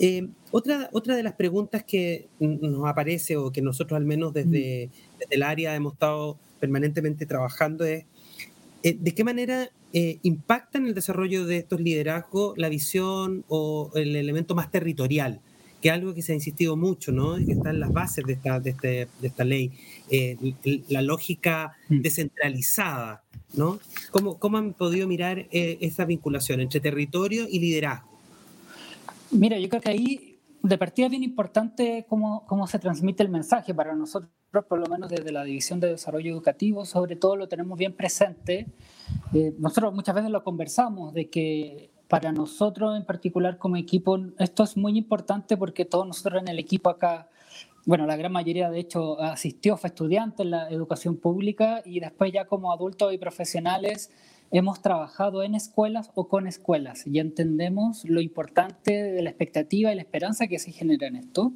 Eh, 0.03 0.27
otra, 0.49 0.89
otra 0.93 1.15
de 1.15 1.21
las 1.21 1.33
preguntas 1.33 1.83
que 1.83 2.27
nos 2.39 2.89
aparece 2.89 3.37
o 3.37 3.51
que 3.51 3.61
nosotros 3.61 3.95
al 3.95 4.05
menos 4.05 4.33
desde, 4.33 4.89
el 5.29 5.43
área 5.43 5.75
hemos 5.75 5.93
estado 5.93 6.39
permanentemente 6.59 7.27
trabajando 7.27 7.85
es 7.85 8.05
eh, 8.81 8.97
de 8.99 9.13
qué 9.13 9.23
manera 9.23 9.69
eh, 9.93 10.17
impacta 10.23 10.79
en 10.79 10.87
el 10.87 10.95
desarrollo 10.95 11.45
de 11.45 11.57
estos 11.57 11.79
liderazgos 11.79 12.57
la 12.57 12.67
visión 12.67 13.45
o 13.47 13.91
el 13.93 14.15
elemento 14.15 14.55
más 14.55 14.71
territorial, 14.71 15.39
que 15.83 15.89
es 15.89 15.93
algo 15.93 16.15
que 16.15 16.23
se 16.23 16.31
ha 16.31 16.35
insistido 16.35 16.75
mucho, 16.75 17.11
¿no? 17.11 17.35
Que 17.35 17.51
está 17.51 17.69
en 17.69 17.79
las 17.79 17.93
bases 17.93 18.25
de 18.25 18.33
esta, 18.33 18.59
de 18.59 18.71
este, 18.71 19.07
de 19.21 19.27
esta 19.27 19.43
ley, 19.43 19.71
la 20.89 21.03
lógica 21.03 21.77
mm. 21.89 22.01
descentralizada, 22.01 23.21
¿no? 23.53 23.79
¿Cómo, 24.09 24.39
¿Cómo 24.39 24.57
han 24.57 24.73
podido 24.73 25.07
mirar 25.07 25.47
esa 25.51 26.05
vinculación 26.05 26.59
entre 26.59 26.79
territorio 26.79 27.45
y 27.47 27.59
liderazgo? 27.59 28.10
Mira, 29.31 29.57
yo 29.57 29.69
creo 29.69 29.81
que 29.81 29.89
ahí 29.89 30.39
de 30.61 30.77
partida 30.77 31.05
es 31.05 31.11
bien 31.11 31.23
importante 31.23 32.05
cómo, 32.07 32.45
cómo 32.45 32.67
se 32.67 32.79
transmite 32.79 33.23
el 33.23 33.29
mensaje 33.29 33.73
para 33.73 33.95
nosotros, 33.95 34.29
por 34.67 34.79
lo 34.79 34.85
menos 34.87 35.09
desde 35.09 35.31
la 35.31 35.43
División 35.43 35.79
de 35.79 35.87
Desarrollo 35.87 36.29
Educativo, 36.29 36.85
sobre 36.85 37.15
todo 37.15 37.35
lo 37.35 37.47
tenemos 37.47 37.77
bien 37.77 37.95
presente. 37.95 38.67
Eh, 39.33 39.55
nosotros 39.57 39.93
muchas 39.93 40.15
veces 40.15 40.29
lo 40.29 40.43
conversamos 40.43 41.13
de 41.13 41.29
que 41.29 41.91
para 42.07 42.33
nosotros 42.33 42.97
en 42.97 43.05
particular 43.05 43.57
como 43.57 43.77
equipo 43.77 44.19
esto 44.37 44.63
es 44.63 44.75
muy 44.75 44.97
importante 44.97 45.55
porque 45.55 45.85
todos 45.85 46.05
nosotros 46.05 46.41
en 46.41 46.49
el 46.49 46.59
equipo 46.59 46.89
acá, 46.89 47.29
bueno, 47.85 48.05
la 48.05 48.17
gran 48.17 48.33
mayoría 48.33 48.69
de 48.69 48.79
hecho 48.81 49.19
asistió, 49.21 49.77
fue 49.77 49.87
estudiante 49.87 50.43
en 50.43 50.51
la 50.51 50.69
educación 50.69 51.15
pública 51.15 51.81
y 51.85 52.01
después 52.01 52.33
ya 52.33 52.45
como 52.45 52.73
adultos 52.73 53.13
y 53.13 53.17
profesionales 53.17 54.11
hemos 54.51 54.81
trabajado 54.81 55.43
en 55.43 55.55
escuelas 55.55 56.11
o 56.13 56.27
con 56.27 56.47
escuelas 56.47 57.07
y 57.07 57.19
entendemos 57.19 58.03
lo 58.05 58.21
importante 58.21 58.91
de 58.91 59.21
la 59.21 59.29
expectativa 59.29 59.91
y 59.91 59.95
la 59.95 60.01
esperanza 60.01 60.47
que 60.47 60.59
se 60.59 60.71
genera 60.71 61.07
en 61.07 61.15
esto. 61.15 61.53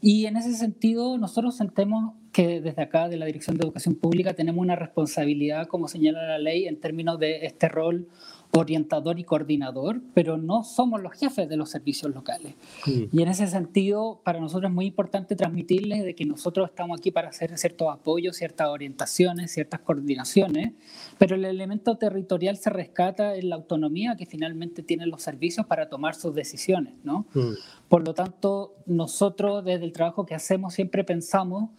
Y 0.00 0.26
en 0.26 0.36
ese 0.36 0.54
sentido, 0.54 1.16
nosotros 1.16 1.56
sentimos 1.56 2.14
que 2.32 2.60
desde 2.60 2.82
acá, 2.82 3.08
de 3.08 3.16
la 3.16 3.26
Dirección 3.26 3.56
de 3.56 3.64
Educación 3.64 3.94
Pública, 3.94 4.34
tenemos 4.34 4.60
una 4.60 4.74
responsabilidad, 4.74 5.68
como 5.68 5.86
señala 5.86 6.26
la 6.26 6.38
ley, 6.38 6.66
en 6.66 6.80
términos 6.80 7.20
de 7.20 7.46
este 7.46 7.68
rol 7.68 8.08
orientador 8.54 9.18
y 9.18 9.24
coordinador, 9.24 10.02
pero 10.12 10.36
no 10.36 10.62
somos 10.62 11.00
los 11.02 11.14
jefes 11.14 11.48
de 11.48 11.56
los 11.56 11.70
servicios 11.70 12.14
locales. 12.14 12.54
Y 12.86 13.22
en 13.22 13.28
ese 13.28 13.46
sentido, 13.46 14.20
para 14.24 14.40
nosotros 14.40 14.68
es 14.70 14.74
muy 14.74 14.86
importante 14.86 15.34
transmitirles 15.34 16.04
de 16.04 16.14
que 16.14 16.26
nosotros 16.26 16.68
estamos 16.68 16.98
aquí 16.98 17.10
para 17.10 17.30
hacer 17.30 17.56
ciertos 17.56 17.88
apoyos, 17.90 18.36
ciertas 18.36 18.68
orientaciones, 18.68 19.52
ciertas 19.52 19.80
coordinaciones, 19.80 20.74
pero 21.16 21.34
el 21.34 21.46
elemento 21.46 21.96
territorial 21.96 22.58
se 22.58 22.68
rescata 22.68 23.36
en 23.36 23.48
la 23.48 23.56
autonomía 23.56 24.16
que 24.16 24.26
finalmente 24.26 24.82
tienen 24.82 25.08
los 25.08 25.22
servicios 25.22 25.64
para 25.64 25.88
tomar 25.88 26.14
sus 26.14 26.34
decisiones, 26.34 26.92
¿no? 27.04 27.26
Por 27.88 28.06
lo 28.06 28.12
tanto, 28.12 28.74
nosotros 28.84 29.64
desde 29.64 29.86
el 29.86 29.92
trabajo 29.92 30.26
que 30.26 30.34
hacemos 30.34 30.74
siempre 30.74 31.04
pensamos 31.04 31.70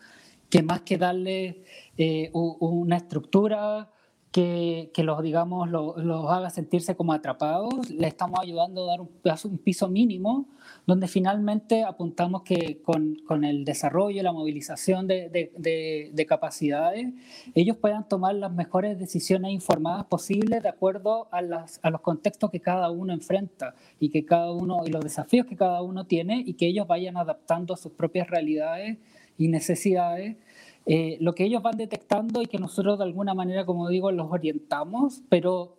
que 0.49 0.63
más 0.63 0.81
que 0.81 0.97
darle 0.97 1.63
eh, 1.97 2.31
una 2.33 2.97
estructura 2.97 3.92
que, 4.33 4.89
que 4.95 5.03
los, 5.03 5.21
digamos, 5.21 5.69
los, 5.69 5.95
haga 6.27 6.49
sentirse 6.49 6.95
como 6.95 7.13
atrapados, 7.13 7.91
le 7.91 8.07
estamos 8.07 8.39
ayudando 8.41 8.83
a 8.83 8.87
dar 8.87 9.01
un, 9.01 9.11
un 9.43 9.57
piso 9.59 9.87
mínimo 9.89 10.49
donde 10.87 11.07
finalmente 11.07 11.83
apuntamos 11.83 12.41
que 12.41 12.81
con, 12.81 13.17
con 13.27 13.43
el 13.43 13.63
desarrollo, 13.63 14.23
la 14.23 14.31
movilización 14.31 15.07
de, 15.07 15.29
de, 15.29 16.09
de, 16.11 16.25
capacidades, 16.25 17.13
ellos 17.53 17.77
puedan 17.77 18.09
tomar 18.09 18.33
las 18.33 18.51
mejores 18.51 18.97
decisiones 18.97 19.51
informadas 19.51 20.05
posibles 20.05 20.63
de 20.63 20.69
acuerdo 20.69 21.27
a, 21.31 21.43
las, 21.43 21.79
a 21.83 21.91
los 21.91 22.01
contextos 22.01 22.49
que 22.49 22.59
cada 22.59 22.89
uno 22.89 23.13
enfrenta 23.13 23.75
y 23.99 24.09
que 24.09 24.25
cada 24.25 24.51
uno 24.51 24.81
y 24.83 24.89
los 24.89 25.03
desafíos 25.03 25.45
que 25.45 25.55
cada 25.55 25.83
uno 25.83 26.07
tiene 26.07 26.41
y 26.43 26.55
que 26.55 26.65
ellos 26.65 26.87
vayan 26.87 27.17
adaptando 27.17 27.75
a 27.75 27.77
sus 27.77 27.91
propias 27.91 28.27
realidades 28.31 28.97
y 29.37 29.47
necesidades, 29.47 30.37
eh, 30.85 31.17
lo 31.21 31.33
que 31.33 31.45
ellos 31.45 31.61
van 31.61 31.77
detectando 31.77 32.41
y 32.41 32.47
que 32.47 32.57
nosotros 32.57 32.97
de 32.97 33.05
alguna 33.05 33.33
manera, 33.33 33.65
como 33.65 33.87
digo, 33.89 34.11
los 34.11 34.31
orientamos, 34.31 35.21
pero 35.29 35.77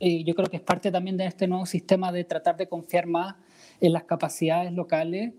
eh, 0.00 0.24
yo 0.24 0.34
creo 0.34 0.50
que 0.50 0.56
es 0.56 0.62
parte 0.62 0.90
también 0.90 1.16
de 1.16 1.26
este 1.26 1.46
nuevo 1.46 1.64
sistema 1.64 2.12
de 2.12 2.24
tratar 2.24 2.56
de 2.56 2.68
confiar 2.68 3.06
más 3.06 3.36
en 3.80 3.92
las 3.92 4.04
capacidades 4.04 4.72
locales 4.72 5.32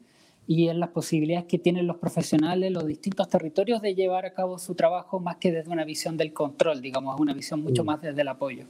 y 0.47 0.67
en 0.67 0.79
las 0.79 0.89
posibilidades 0.89 1.45
que 1.45 1.57
tienen 1.57 1.87
los 1.87 1.97
profesionales, 1.97 2.71
los 2.71 2.85
distintos 2.85 3.29
territorios 3.29 3.81
de 3.81 3.95
llevar 3.95 4.25
a 4.25 4.33
cabo 4.33 4.57
su 4.59 4.75
trabajo 4.75 5.19
más 5.19 5.37
que 5.37 5.51
desde 5.51 5.69
una 5.69 5.85
visión 5.85 6.17
del 6.17 6.33
control, 6.33 6.81
digamos, 6.81 7.19
una 7.19 7.33
visión 7.33 7.61
mucho 7.61 7.83
mm. 7.83 7.85
más 7.85 8.01
desde 8.01 8.21
el 8.21 8.27
apoyo. 8.27 8.65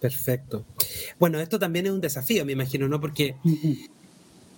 Perfecto. 0.00 0.64
Bueno, 1.18 1.38
esto 1.38 1.58
también 1.58 1.86
es 1.86 1.92
un 1.92 2.00
desafío, 2.00 2.44
me 2.44 2.52
imagino, 2.52 2.88
¿no? 2.88 3.00
Porque 3.00 3.36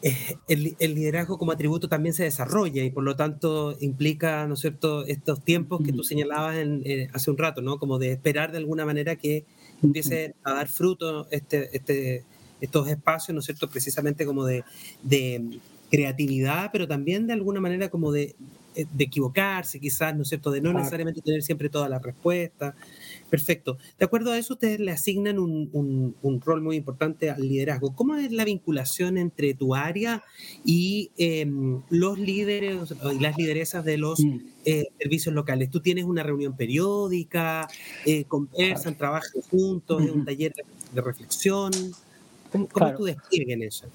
eh, 0.06 0.36
el, 0.48 0.94
liderazgo 0.94 1.38
como 1.38 1.52
atributo 1.52 1.88
también 1.88 2.14
se 2.14 2.24
desarrolla 2.24 2.84
y 2.84 2.90
por 2.90 3.04
lo 3.04 3.16
tanto 3.16 3.74
implica, 3.80 4.46
¿no 4.46 4.52
es 4.52 4.60
cierto?, 4.60 5.06
estos 5.06 5.42
tiempos 5.42 5.80
que 5.82 5.94
tú 5.94 6.04
señalabas 6.04 6.56
eh, 6.58 7.08
hace 7.14 7.30
un 7.30 7.38
rato, 7.38 7.62
¿no? 7.62 7.78
Como 7.78 7.98
de 7.98 8.12
esperar 8.12 8.52
de 8.52 8.58
alguna 8.58 8.84
manera 8.84 9.16
que 9.16 9.46
empiece 9.82 10.34
a 10.44 10.52
dar 10.52 10.68
fruto 10.68 11.26
este, 11.30 11.74
este, 11.74 12.22
estos 12.60 12.86
espacios, 12.88 13.32
¿no 13.34 13.38
es 13.40 13.46
cierto?, 13.46 13.70
precisamente 13.70 14.26
como 14.26 14.44
de 14.44 14.62
creatividad, 15.90 16.70
pero 16.70 16.86
también 16.86 17.26
de 17.26 17.32
alguna 17.32 17.60
manera 17.60 17.88
como 17.88 18.12
de, 18.12 18.34
eh, 18.74 18.86
de 18.92 19.04
equivocarse, 19.04 19.78
quizás, 19.78 20.14
¿no 20.16 20.22
es 20.22 20.28
cierto?, 20.28 20.50
de 20.50 20.60
no 20.60 20.72
necesariamente 20.72 21.22
tener 21.22 21.42
siempre 21.42 21.68
todas 21.68 21.88
las 21.88 22.02
respuestas. 22.02 22.74
Perfecto. 23.34 23.78
De 23.98 24.04
acuerdo 24.04 24.30
a 24.30 24.38
eso, 24.38 24.54
ustedes 24.54 24.78
le 24.78 24.92
asignan 24.92 25.40
un, 25.40 25.68
un, 26.22 26.40
rol 26.40 26.62
muy 26.62 26.76
importante 26.76 27.30
al 27.30 27.42
liderazgo. 27.42 27.92
¿Cómo 27.92 28.14
es 28.14 28.30
la 28.30 28.44
vinculación 28.44 29.18
entre 29.18 29.54
tu 29.54 29.74
área 29.74 30.22
y 30.64 31.10
em, 31.16 31.82
los 31.90 32.16
líderes 32.16 32.94
y 33.12 33.18
las 33.18 33.36
lideresas 33.36 33.84
de 33.84 33.98
los 33.98 34.20
mm. 34.20 34.38
eh, 34.66 34.84
servicios 35.00 35.34
locales? 35.34 35.68
¿Tú 35.68 35.80
tienes 35.80 36.04
una 36.04 36.22
reunión 36.22 36.56
periódica? 36.56 37.66
Eh, 38.06 38.22
¿Conversan, 38.26 38.96
trabajan 38.96 39.42
juntos? 39.50 40.04
¿Es 40.04 40.12
un 40.12 40.24
taller 40.24 40.52
de 40.92 41.00
reflexión? 41.00 41.72
¿Cómo, 42.52 42.68
cómo 42.68 42.94
tú 42.94 43.04
despliegues 43.06 43.52
en 43.52 43.62
eso? 43.64 43.86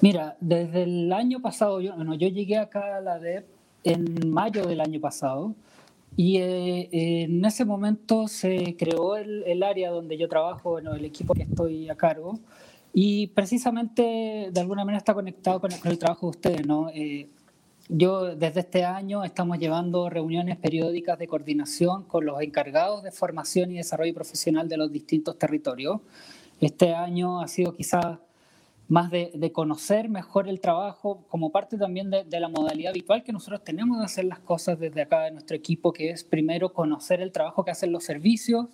Mira, 0.00 0.36
desde 0.40 0.84
el 0.84 1.12
año 1.12 1.42
pasado, 1.42 1.80
yo, 1.80 1.96
bueno, 1.96 2.14
yo 2.14 2.28
llegué 2.28 2.56
acá 2.56 2.98
a 2.98 3.00
la 3.00 3.18
DEP 3.18 3.46
en 3.82 4.30
mayo 4.30 4.64
del 4.64 4.80
año 4.80 5.00
pasado 5.00 5.56
y 6.22 6.36
eh, 6.36 7.22
en 7.22 7.42
ese 7.46 7.64
momento 7.64 8.28
se 8.28 8.76
creó 8.76 9.16
el, 9.16 9.62
área 9.62 9.88
donde 9.88 10.18
yo 10.18 10.28
trabajo, 10.28 10.72
bueno, 10.72 10.92
el 10.92 11.06
equipo 11.06 11.32
que 11.32 11.44
estoy 11.44 11.88
a 11.88 11.94
cargo 11.94 12.38
y 12.92 13.28
precisamente 13.28 14.50
de 14.52 14.60
alguna 14.60 14.84
manera 14.84 14.98
está 14.98 15.14
conectado 15.14 15.62
con 15.62 15.70
el, 15.72 15.98
trabajo 15.98 16.26
de 16.26 16.30
ustedes, 16.30 16.66
¿no? 16.66 16.90
Eh, 16.90 17.30
yo 17.88 18.36
desde 18.36 18.60
este 18.60 18.84
año 18.84 19.24
estamos 19.24 19.58
llevando 19.58 20.10
reuniones 20.10 20.58
periódicas 20.58 21.18
de 21.18 21.26
coordinación 21.26 22.04
con 22.04 22.26
los 22.26 22.42
encargados 22.42 23.02
de 23.02 23.12
formación 23.12 23.70
y 23.70 23.78
desarrollo 23.78 24.12
profesional 24.12 24.68
de 24.68 24.76
los 24.76 24.92
distintos 24.92 25.38
territorios. 25.38 26.00
Este 26.60 26.92
año 26.92 27.40
ha 27.40 27.48
sido 27.48 27.74
quizás 27.74 28.18
más 28.90 29.08
de, 29.12 29.52
conocer 29.52 30.08
mejor 30.08 30.48
el 30.48 30.60
trabajo 30.60 31.24
como 31.28 31.50
parte 31.52 31.78
también 31.78 32.10
de, 32.10 32.40
la 32.40 32.48
modalidad 32.48 32.90
habitual 32.90 33.22
que 33.22 33.32
nosotros 33.32 33.62
tenemos 33.62 34.00
de 34.00 34.04
hacer 34.04 34.24
las 34.24 34.40
cosas 34.40 34.80
desde 34.80 35.02
acá 35.02 35.22
de 35.22 35.30
nuestro 35.30 35.56
equipo, 35.56 35.92
que 35.92 36.10
es 36.10 36.24
primero 36.24 36.72
conocer 36.72 37.20
el 37.20 37.30
trabajo 37.30 37.64
que 37.64 37.70
hacen 37.70 37.92
los 37.92 38.02
servicios 38.02 38.66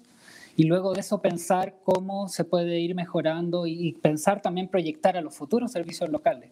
y 0.56 0.64
luego 0.64 0.94
de 0.94 1.00
eso 1.00 1.20
pensar 1.20 1.76
cómo 1.84 2.28
se 2.28 2.44
puede 2.44 2.80
ir 2.80 2.94
mejorando 2.94 3.66
y, 3.66 3.92
pensar 3.92 4.40
también 4.40 4.68
proyectar 4.68 5.18
a 5.18 5.20
los 5.20 5.34
futuros 5.34 5.70
servicios 5.70 6.08
locales. 6.08 6.50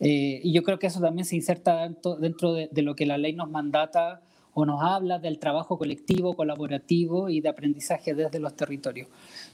Eh, 0.00 0.40
y 0.42 0.54
yo 0.54 0.62
creo 0.62 0.78
que 0.78 0.86
eso 0.86 1.00
también 1.00 1.26
se 1.26 1.36
inserta 1.36 1.82
dentro, 1.82 2.16
dentro 2.16 2.54
de, 2.54 2.70
de 2.72 2.80
lo 2.80 2.96
que 2.96 3.04
la 3.04 3.18
ley 3.18 3.34
nos 3.34 3.50
mandata 3.50 4.22
o 4.54 4.64
nos 4.64 4.82
habla 4.82 5.18
del 5.18 5.38
trabajo 5.38 5.76
colectivo, 5.76 6.34
colaborativo 6.34 7.28
y 7.28 7.42
de 7.42 7.50
aprendizaje 7.50 8.14
desde 8.14 8.40
los 8.40 8.56
territorios. 8.56 9.08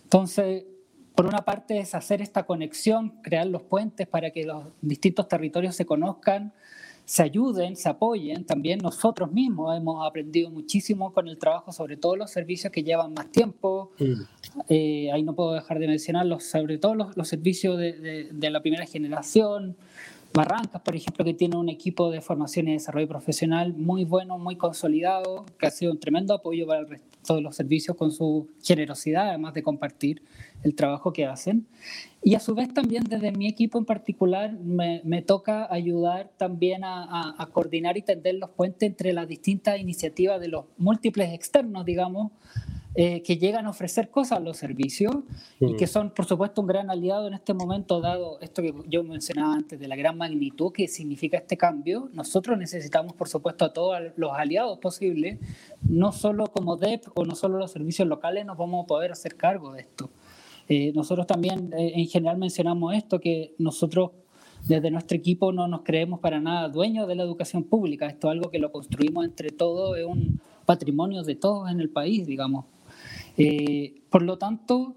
Entonces, 0.04 0.64
por 1.14 1.26
una 1.26 1.44
parte 1.44 1.78
es 1.78 1.94
hacer 1.94 2.22
esta 2.22 2.44
conexión, 2.44 3.10
crear 3.22 3.46
los 3.46 3.62
puentes 3.62 4.06
para 4.06 4.30
que 4.30 4.44
los 4.44 4.64
distintos 4.80 5.28
territorios 5.28 5.76
se 5.76 5.84
conozcan, 5.84 6.52
se 7.04 7.22
ayuden, 7.22 7.76
se 7.76 7.88
apoyen. 7.88 8.44
También 8.44 8.78
nosotros 8.78 9.30
mismos 9.32 9.76
hemos 9.76 10.06
aprendido 10.06 10.50
muchísimo 10.50 11.12
con 11.12 11.28
el 11.28 11.38
trabajo, 11.38 11.72
sobre 11.72 11.96
todo 11.96 12.16
los 12.16 12.30
servicios 12.30 12.72
que 12.72 12.82
llevan 12.82 13.12
más 13.12 13.30
tiempo. 13.30 13.92
Mm. 13.98 14.22
Eh, 14.68 15.10
ahí 15.12 15.22
no 15.22 15.34
puedo 15.34 15.52
dejar 15.52 15.78
de 15.78 15.88
mencionar 15.88 16.26
sobre 16.40 16.78
todo 16.78 16.94
los, 16.94 17.28
servicios 17.28 17.78
de, 17.78 18.30
de, 18.32 18.50
la 18.50 18.60
primera 18.60 18.86
generación, 18.86 19.76
Barrancas, 20.34 20.80
por 20.80 20.96
ejemplo, 20.96 21.24
que 21.24 21.34
tiene 21.34 21.56
un 21.56 21.68
equipo 21.68 22.10
de 22.10 22.22
formación 22.22 22.68
y 22.68 22.72
desarrollo 22.72 23.06
profesional 23.06 23.74
muy 23.74 24.04
bueno, 24.04 24.38
muy 24.38 24.56
consolidado, 24.56 25.44
que 25.58 25.66
ha 25.66 25.70
sido 25.70 25.92
un 25.92 26.00
tremendo 26.00 26.32
apoyo 26.34 26.66
para 26.66 26.80
el 26.80 26.88
resto 26.88 27.36
de 27.36 27.42
los 27.42 27.54
servicios 27.54 27.96
con 27.96 28.10
su 28.12 28.48
generosidad, 28.62 29.28
además 29.28 29.52
de 29.52 29.62
compartir 29.62 30.22
el 30.62 30.74
trabajo 30.74 31.12
que 31.12 31.26
hacen. 31.26 31.66
Y 32.22 32.34
a 32.34 32.40
su 32.40 32.54
vez 32.54 32.72
también 32.72 33.04
desde 33.04 33.30
mi 33.32 33.46
equipo 33.46 33.78
en 33.78 33.84
particular 33.84 34.52
me, 34.52 35.22
toca 35.22 35.72
ayudar 35.72 36.30
también 36.38 36.82
a, 36.84 37.34
a, 37.36 37.46
coordinar 37.46 37.98
y 37.98 38.02
tender 38.02 38.36
los 38.36 38.50
puentes 38.50 38.88
entre 38.88 39.12
las 39.12 39.28
distintas 39.28 39.78
iniciativas 39.78 40.40
de 40.40 40.48
los 40.48 40.64
múltiples 40.78 41.32
externos, 41.34 41.84
digamos, 41.84 42.32
eh, 42.94 43.22
que 43.22 43.38
llegan 43.38 43.66
a 43.66 43.70
ofrecer 43.70 44.10
cosas 44.10 44.38
a 44.38 44.40
los 44.40 44.58
servicios 44.58 45.16
y 45.58 45.76
que 45.76 45.86
son, 45.86 46.10
por 46.10 46.26
supuesto, 46.26 46.60
un 46.60 46.66
gran 46.66 46.90
aliado 46.90 47.26
en 47.26 47.34
este 47.34 47.54
momento, 47.54 48.00
dado 48.00 48.38
esto 48.40 48.60
que 48.60 48.74
yo 48.86 49.02
mencionaba 49.02 49.54
antes, 49.54 49.80
de 49.80 49.88
la 49.88 49.96
gran 49.96 50.18
magnitud 50.18 50.72
que 50.72 50.86
significa 50.88 51.38
este 51.38 51.56
cambio. 51.56 52.10
Nosotros 52.12 52.58
necesitamos, 52.58 53.14
por 53.14 53.28
supuesto, 53.28 53.64
a 53.64 53.72
todos 53.72 53.98
los 54.16 54.32
aliados 54.32 54.78
posibles, 54.78 55.38
no 55.82 56.12
solo 56.12 56.48
como 56.48 56.76
DEP 56.76 57.06
o 57.14 57.24
no 57.24 57.34
solo 57.34 57.58
los 57.58 57.70
servicios 57.70 58.06
locales 58.06 58.44
nos 58.44 58.58
vamos 58.58 58.84
a 58.84 58.86
poder 58.86 59.12
hacer 59.12 59.36
cargo 59.36 59.72
de 59.72 59.80
esto. 59.80 60.10
Eh, 60.68 60.92
nosotros 60.94 61.26
también 61.26 61.72
eh, 61.72 61.92
en 61.96 62.06
general 62.06 62.36
mencionamos 62.36 62.94
esto, 62.94 63.20
que 63.20 63.54
nosotros 63.58 64.10
desde 64.66 64.90
nuestro 64.90 65.16
equipo 65.16 65.52
no 65.52 65.66
nos 65.66 65.82
creemos 65.82 66.20
para 66.20 66.40
nada 66.40 66.68
dueños 66.68 67.08
de 67.08 67.14
la 67.14 67.22
educación 67.24 67.64
pública. 67.64 68.06
Esto 68.06 68.28
es 68.28 68.32
algo 68.32 68.50
que 68.50 68.58
lo 68.58 68.70
construimos 68.70 69.24
entre 69.24 69.50
todos, 69.50 69.98
es 69.98 70.04
un 70.04 70.40
patrimonio 70.66 71.22
de 71.22 71.34
todos 71.34 71.70
en 71.70 71.80
el 71.80 71.90
país, 71.90 72.26
digamos. 72.26 72.66
Eh, 73.36 74.02
por 74.10 74.22
lo 74.22 74.38
tanto, 74.38 74.96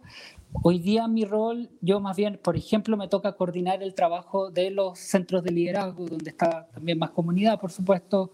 hoy 0.64 0.80
día 0.80 1.08
mi 1.08 1.26
rol, 1.26 1.70
yo 1.82 2.00
más 2.00 2.16
bien, 2.16 2.40
por 2.42 2.56
ejemplo, 2.56 2.98
me 2.98 3.08
toca 3.08 3.34
coordinar 3.34 3.84
el 3.84 3.94
trabajo 3.94 4.50
de 4.50 4.72
los 4.72 5.00
centros 5.00 5.44
de 5.44 5.52
liderazgo, 5.52 6.06
donde 6.06 6.30
está 6.30 6.68
también 6.74 6.98
más 7.00 7.12
comunidad, 7.12 7.60
por 7.60 7.72
supuesto, 7.72 8.32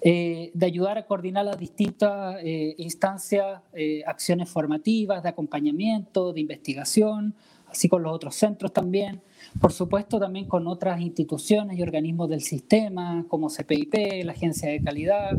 eh, 0.00 0.50
de 0.54 0.66
ayudar 0.66 0.98
a 0.98 1.06
coordinar 1.06 1.44
las 1.44 1.58
distintas 1.58 2.36
eh, 2.42 2.74
instancias, 2.78 3.60
acciones 4.06 4.48
formativas, 4.48 5.22
de 5.22 5.28
acompañamiento, 5.28 6.32
de 6.32 6.40
investigación, 6.40 7.34
así 7.70 7.88
con 7.88 8.02
los 8.02 8.12
otros 8.12 8.34
centros 8.34 8.72
también. 8.72 9.22
Por 9.60 9.72
supuesto, 9.72 10.18
también 10.18 10.46
con 10.46 10.66
otras 10.66 11.00
instituciones 11.00 11.78
y 11.78 11.82
organismos 11.82 12.28
del 12.28 12.40
sistema, 12.40 13.24
como 13.28 13.48
CPIP, 13.48 14.24
la 14.24 14.32
Agencia 14.32 14.68
de 14.68 14.82
Calidad, 14.82 15.38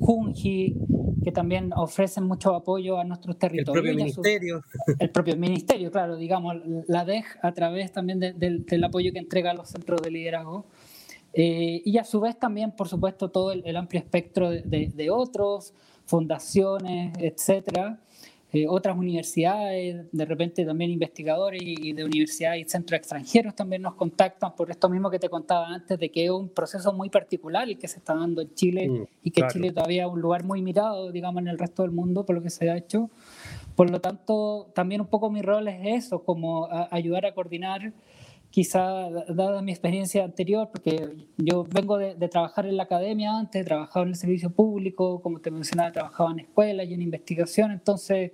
JUNGI, 0.00 0.76
que 1.28 1.32
también 1.32 1.74
ofrecen 1.76 2.24
mucho 2.24 2.54
apoyo 2.54 2.98
a 2.98 3.04
nuestros 3.04 3.38
territorios. 3.38 3.76
El 3.76 3.82
propio 3.82 3.94
ministerio. 3.94 4.64
el 4.98 5.10
propio 5.10 5.36
ministerio, 5.36 5.90
claro, 5.90 6.16
digamos, 6.16 6.56
la 6.86 7.04
DEG 7.04 7.24
a 7.42 7.52
través 7.52 7.92
también 7.92 8.18
del 8.18 8.84
apoyo 8.84 9.12
que 9.12 9.18
entrega 9.18 9.50
a 9.50 9.54
los 9.54 9.68
centros 9.68 10.00
de 10.00 10.10
liderazgo. 10.10 10.64
Eh, 11.34 11.82
y 11.84 11.98
a 11.98 12.04
su 12.04 12.18
vez 12.20 12.38
también, 12.38 12.72
por 12.72 12.88
supuesto, 12.88 13.30
todo 13.30 13.52
el, 13.52 13.76
amplio 13.76 14.00
espectro 14.00 14.48
de, 14.48 14.90
de, 14.94 15.10
otros, 15.10 15.74
fundaciones, 16.06 17.12
etcétera, 17.18 18.00
eh, 18.50 18.66
otras 18.66 18.96
universidades, 18.96 20.06
de 20.10 20.24
repente 20.24 20.64
también 20.64 20.90
investigadores 20.90 21.60
y, 21.62 21.92
de 21.92 22.02
universidades 22.02 22.66
y 22.66 22.68
centros 22.68 22.98
extranjeros 22.98 23.54
también 23.54 23.82
nos 23.82 23.94
contactan 23.94 24.56
por 24.56 24.70
esto 24.70 24.88
mismo 24.88 25.10
que 25.10 25.18
te 25.18 25.28
contaba 25.28 25.68
antes, 25.68 25.98
de 25.98 26.10
que 26.10 26.24
es 26.24 26.30
un 26.30 26.48
proceso 26.48 26.92
muy 26.94 27.10
particular 27.10 27.68
el 27.68 27.76
que 27.76 27.88
se 27.88 27.98
está 27.98 28.14
dando 28.14 28.40
en 28.40 28.54
Chile 28.54 28.88
mm, 28.88 29.04
y 29.22 29.30
que 29.32 29.46
Chile 29.48 29.70
todavía 29.70 30.04
es 30.04 30.10
un 30.10 30.20
lugar 30.22 30.44
muy 30.44 30.62
mirado, 30.62 31.12
digamos, 31.12 31.42
en 31.42 31.48
el 31.48 31.58
resto 31.58 31.82
del 31.82 31.90
mundo 31.90 32.24
por 32.24 32.36
lo 32.36 32.42
que 32.42 32.48
se 32.48 32.70
ha 32.70 32.76
hecho. 32.76 33.10
Por 33.76 33.90
lo 33.90 34.00
tanto, 34.00 34.70
también 34.74 35.02
un 35.02 35.08
poco 35.08 35.30
mi 35.30 35.42
rol 35.42 35.68
es 35.68 36.04
eso, 36.04 36.24
como 36.24 36.68
ayudar 36.90 37.26
a 37.26 37.34
coordinar 37.34 37.92
quizá 38.50 39.10
dada 39.28 39.62
mi 39.62 39.72
experiencia 39.72 40.24
anterior, 40.24 40.68
porque 40.72 41.26
yo 41.36 41.64
vengo 41.64 41.98
de, 41.98 42.14
trabajar 42.28 42.66
en 42.66 42.76
la 42.76 42.84
academia 42.84 43.36
antes, 43.36 43.62
he 43.62 43.64
trabajado 43.64 44.04
en 44.04 44.10
el 44.10 44.16
servicio 44.16 44.50
público, 44.50 45.20
como 45.20 45.40
te 45.40 45.50
mencionaba, 45.50 45.90
he 45.90 45.92
trabajado 45.92 46.30
en 46.30 46.40
escuelas 46.40 46.86
y 46.88 46.94
en 46.94 47.02
investigación, 47.02 47.72
entonces 47.72 48.32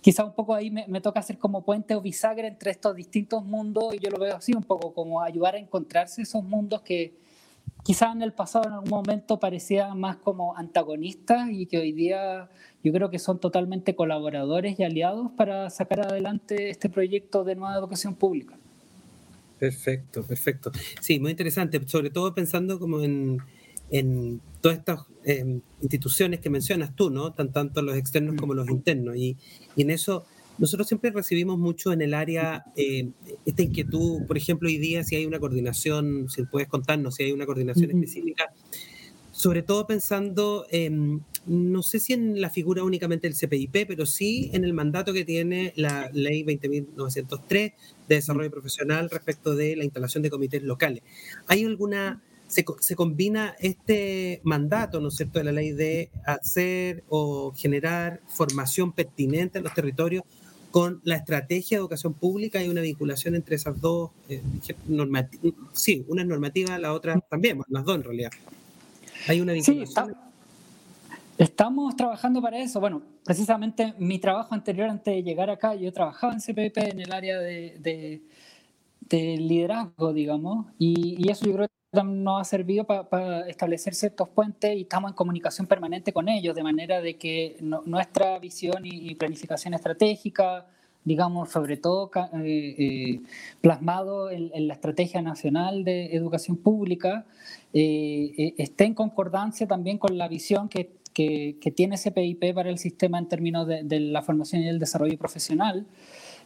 quizá 0.00 0.24
un 0.24 0.32
poco 0.32 0.54
ahí 0.54 0.70
me, 0.70 1.00
toca 1.00 1.20
hacer 1.20 1.38
como 1.38 1.64
puente 1.64 1.94
o 1.94 2.00
bisagra 2.00 2.48
entre 2.48 2.70
estos 2.70 2.94
distintos 2.96 3.44
mundos 3.44 3.94
y 3.94 3.98
yo 3.98 4.10
lo 4.10 4.18
veo 4.18 4.36
así 4.36 4.52
un 4.52 4.64
poco 4.64 4.92
como 4.92 5.22
ayudar 5.22 5.54
a 5.54 5.58
encontrarse 5.58 6.22
esos 6.22 6.42
mundos 6.42 6.82
que 6.82 7.14
quizá 7.84 8.10
en 8.12 8.22
el 8.22 8.32
pasado 8.32 8.66
en 8.66 8.74
algún 8.74 8.90
momento 8.90 9.38
parecían 9.38 9.98
más 9.98 10.16
como 10.16 10.56
antagonistas 10.56 11.50
y 11.50 11.66
que 11.66 11.78
hoy 11.78 11.92
día 11.92 12.48
yo 12.82 12.92
creo 12.92 13.10
que 13.10 13.18
son 13.18 13.38
totalmente 13.38 13.94
colaboradores 13.94 14.78
y 14.78 14.84
aliados 14.84 15.30
para 15.36 15.70
sacar 15.70 16.00
adelante 16.00 16.70
este 16.70 16.88
proyecto 16.88 17.44
de 17.44 17.54
nueva 17.54 17.76
educación 17.76 18.14
pública. 18.14 18.58
Perfecto, 19.62 20.24
perfecto. 20.24 20.72
Sí, 21.00 21.20
muy 21.20 21.30
interesante, 21.30 21.80
sobre 21.86 22.10
todo 22.10 22.34
pensando 22.34 22.80
como 22.80 23.00
en, 23.00 23.38
en 23.92 24.40
todas 24.60 24.78
estas 24.78 25.02
em, 25.22 25.60
instituciones 25.80 26.40
que 26.40 26.50
mencionas 26.50 26.96
tú, 26.96 27.10
¿no? 27.10 27.32
Tan, 27.32 27.52
tanto 27.52 27.80
los 27.80 27.96
externos 27.96 28.34
como 28.34 28.54
los 28.54 28.68
internos. 28.68 29.14
Y, 29.14 29.36
y 29.76 29.82
en 29.82 29.90
eso 29.90 30.24
nosotros 30.58 30.88
siempre 30.88 31.12
recibimos 31.12 31.60
mucho 31.60 31.92
en 31.92 32.02
el 32.02 32.12
área 32.12 32.64
eh, 32.74 33.10
esta 33.46 33.62
inquietud, 33.62 34.26
por 34.26 34.36
ejemplo, 34.36 34.68
hoy 34.68 34.78
día 34.78 35.04
si 35.04 35.14
hay 35.14 35.26
una 35.26 35.38
coordinación, 35.38 36.28
si 36.28 36.42
puedes 36.42 36.66
contarnos 36.66 37.14
si 37.14 37.22
hay 37.22 37.30
una 37.30 37.46
coordinación 37.46 37.92
específica, 37.92 38.52
sobre 39.30 39.62
todo 39.62 39.86
pensando, 39.86 40.66
no 41.46 41.82
sé 41.82 42.00
si 42.00 42.12
en 42.12 42.40
la 42.40 42.50
figura 42.50 42.84
únicamente 42.84 43.28
del 43.28 43.36
CPIP, 43.36 43.88
pero 43.88 44.06
sí 44.06 44.50
en 44.52 44.64
el 44.64 44.74
mandato 44.74 45.12
que 45.12 45.24
tiene 45.24 45.72
la 45.74 46.10
ley 46.12 46.44
20.903 46.44 47.72
de 48.14 48.20
desarrollo 48.20 48.50
profesional 48.50 49.10
respecto 49.10 49.54
de 49.54 49.76
la 49.76 49.84
instalación 49.84 50.22
de 50.22 50.30
comités 50.30 50.62
locales. 50.62 51.02
¿Hay 51.46 51.64
alguna 51.64 52.22
se, 52.46 52.66
se, 52.80 52.96
combina 52.96 53.56
este 53.60 54.40
mandato, 54.44 55.00
¿no 55.00 55.08
es 55.08 55.14
cierto?, 55.14 55.38
de 55.38 55.44
la 55.46 55.52
ley 55.52 55.72
de 55.72 56.10
hacer 56.26 57.02
o 57.08 57.54
generar 57.56 58.20
formación 58.28 58.92
pertinente 58.92 59.56
en 59.56 59.64
los 59.64 59.72
territorios 59.72 60.22
con 60.72 61.00
la 61.04 61.16
estrategia 61.16 61.76
de 61.76 61.80
educación 61.80 62.14
pública 62.14 62.58
hay 62.58 62.68
una 62.68 62.80
vinculación 62.80 63.34
entre 63.36 63.56
esas 63.56 63.80
dos, 63.80 64.10
eh, 64.28 64.42
sí, 65.72 66.04
una 66.08 66.22
es 66.22 66.28
normativa, 66.28 66.78
la 66.78 66.94
otra 66.94 67.20
también, 67.20 67.60
las 67.68 67.84
dos 67.84 67.96
en 67.96 68.02
realidad. 68.02 68.30
Hay 69.28 69.40
una 69.40 69.52
vinculación. 69.52 70.08
Sí, 70.08 70.14
estamos 71.42 71.96
trabajando 71.96 72.40
para 72.40 72.58
eso. 72.58 72.80
Bueno, 72.80 73.02
precisamente 73.24 73.94
mi 73.98 74.18
trabajo 74.18 74.54
anterior 74.54 74.88
antes 74.88 75.14
de 75.14 75.22
llegar 75.22 75.50
acá, 75.50 75.74
yo 75.74 75.92
trabajaba 75.92 76.32
en 76.32 76.40
CPP 76.40 76.78
en 76.78 77.00
el 77.00 77.12
área 77.12 77.38
de, 77.38 78.22
de, 79.00 79.36
liderazgo, 79.36 80.12
digamos, 80.12 80.66
y, 80.78 81.30
eso 81.30 81.44
yo 81.44 81.54
creo 81.54 81.68
que 81.68 82.02
nos 82.02 82.40
ha 82.40 82.44
servido 82.44 82.84
para 82.84 83.46
establecer 83.48 83.94
ciertos 83.94 84.28
puentes 84.30 84.74
y 84.74 84.82
estamos 84.82 85.10
en 85.10 85.14
comunicación 85.14 85.66
permanente 85.66 86.12
con 86.12 86.30
ellos, 86.30 86.54
de 86.54 86.62
manera 86.62 87.02
de 87.02 87.18
que 87.18 87.56
nuestra 87.60 88.38
visión 88.38 88.86
y, 88.86 89.14
planificación 89.16 89.74
estratégica, 89.74 90.66
digamos, 91.04 91.50
sobre 91.50 91.76
todo 91.76 92.10
eh, 92.14 92.74
eh, 92.78 93.20
plasmado 93.60 94.30
en, 94.30 94.66
la 94.66 94.74
Estrategia 94.74 95.20
Nacional 95.20 95.84
de 95.84 96.14
Educación 96.16 96.56
Pública, 96.56 97.26
eh, 97.74 98.54
esté 98.56 98.84
en 98.84 98.94
concordancia 98.94 99.66
también 99.66 99.98
con 99.98 100.16
la 100.16 100.28
visión 100.28 100.70
que, 100.70 101.01
que, 101.12 101.56
tiene 101.74 101.96
CPIP 101.96 102.54
para 102.54 102.70
el 102.70 102.78
sistema 102.78 103.18
en 103.18 103.28
términos 103.28 103.66
de, 103.66 103.82
de 103.82 104.00
la 104.00 104.22
formación 104.22 104.62
y 104.62 104.68
el 104.68 104.78
desarrollo 104.78 105.16
profesional. 105.18 105.86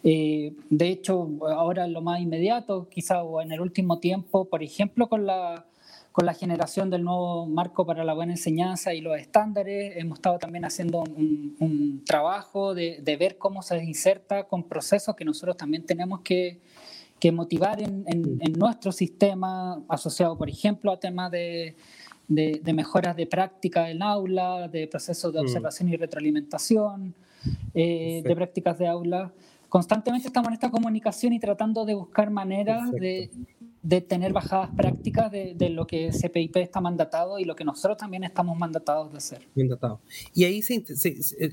Eh, 0.02 0.52
de 0.70 0.88
hecho, 0.88 1.28
ahora 1.48 1.86
lo 1.86 2.00
más 2.00 2.20
inmediato, 2.20 2.88
quizá 2.88 3.22
o 3.22 3.40
en 3.40 3.52
el 3.52 3.60
último 3.60 3.98
tiempo, 3.98 4.44
por 4.44 4.62
ejemplo, 4.62 5.08
con 5.08 5.26
la, 5.26 5.66
con 6.12 6.26
la 6.26 6.34
generación 6.34 6.90
del 6.90 7.04
nuevo 7.04 7.46
marco 7.46 7.84
para 7.84 8.04
la 8.04 8.14
buena 8.14 8.32
enseñanza 8.32 8.94
y 8.94 9.00
los 9.00 9.18
estándares, 9.18 9.96
hemos 9.96 10.18
estado 10.18 10.38
también 10.38 10.64
haciendo 10.64 11.00
un, 11.02 12.02
trabajo 12.06 12.72
de, 12.74 13.00
de, 13.02 13.16
ver 13.16 13.36
cómo 13.36 13.62
se 13.62 13.82
inserta 13.82 14.44
con 14.44 14.62
procesos 14.62 15.16
que 15.16 15.24
nosotros 15.24 15.56
también 15.56 15.84
tenemos 15.84 16.20
que, 16.20 16.60
que 17.18 17.32
motivar 17.32 17.82
en, 17.82 18.04
en, 18.06 18.38
en, 18.40 18.52
nuestro 18.52 18.92
sistema, 18.92 19.82
asociado, 19.88 20.38
por 20.38 20.48
ejemplo, 20.48 20.92
a 20.92 21.00
temas 21.00 21.32
de, 21.32 21.74
de, 22.28 22.60
de 22.62 22.72
mejoras 22.72 23.16
de 23.16 23.26
práctica 23.26 23.90
en 23.90 24.02
aula, 24.02 24.68
de 24.68 24.86
procesos 24.88 25.32
de 25.32 25.40
mm. 25.40 25.42
observación 25.42 25.88
y 25.88 25.96
retroalimentación, 25.96 27.14
eh, 27.74 28.22
de 28.24 28.36
prácticas 28.36 28.78
de 28.78 28.88
aula 28.88 29.32
constantemente 29.68 30.28
estamos 30.28 30.48
en 30.48 30.54
esta 30.54 30.70
comunicación 30.70 31.32
y 31.32 31.40
tratando 31.40 31.84
de 31.84 31.94
buscar 31.94 32.30
maneras 32.30 32.90
de, 32.92 33.30
de, 33.82 34.00
tener 34.00 34.32
bajadas 34.32 34.70
prácticas 34.76 35.30
de, 35.30 35.54
de, 35.54 35.70
lo 35.70 35.86
que 35.86 36.10
CPIP 36.10 36.56
está 36.56 36.80
mandatado 36.80 37.38
y 37.38 37.44
lo 37.44 37.56
que 37.56 37.64
nosotros 37.64 37.96
también 37.98 38.24
estamos 38.24 38.56
mandatados 38.56 39.12
de 39.12 39.18
hacer. 39.18 39.42
Mandatado. 39.54 40.00
Y 40.34 40.44
ahí 40.44 40.62
se, 40.62 40.82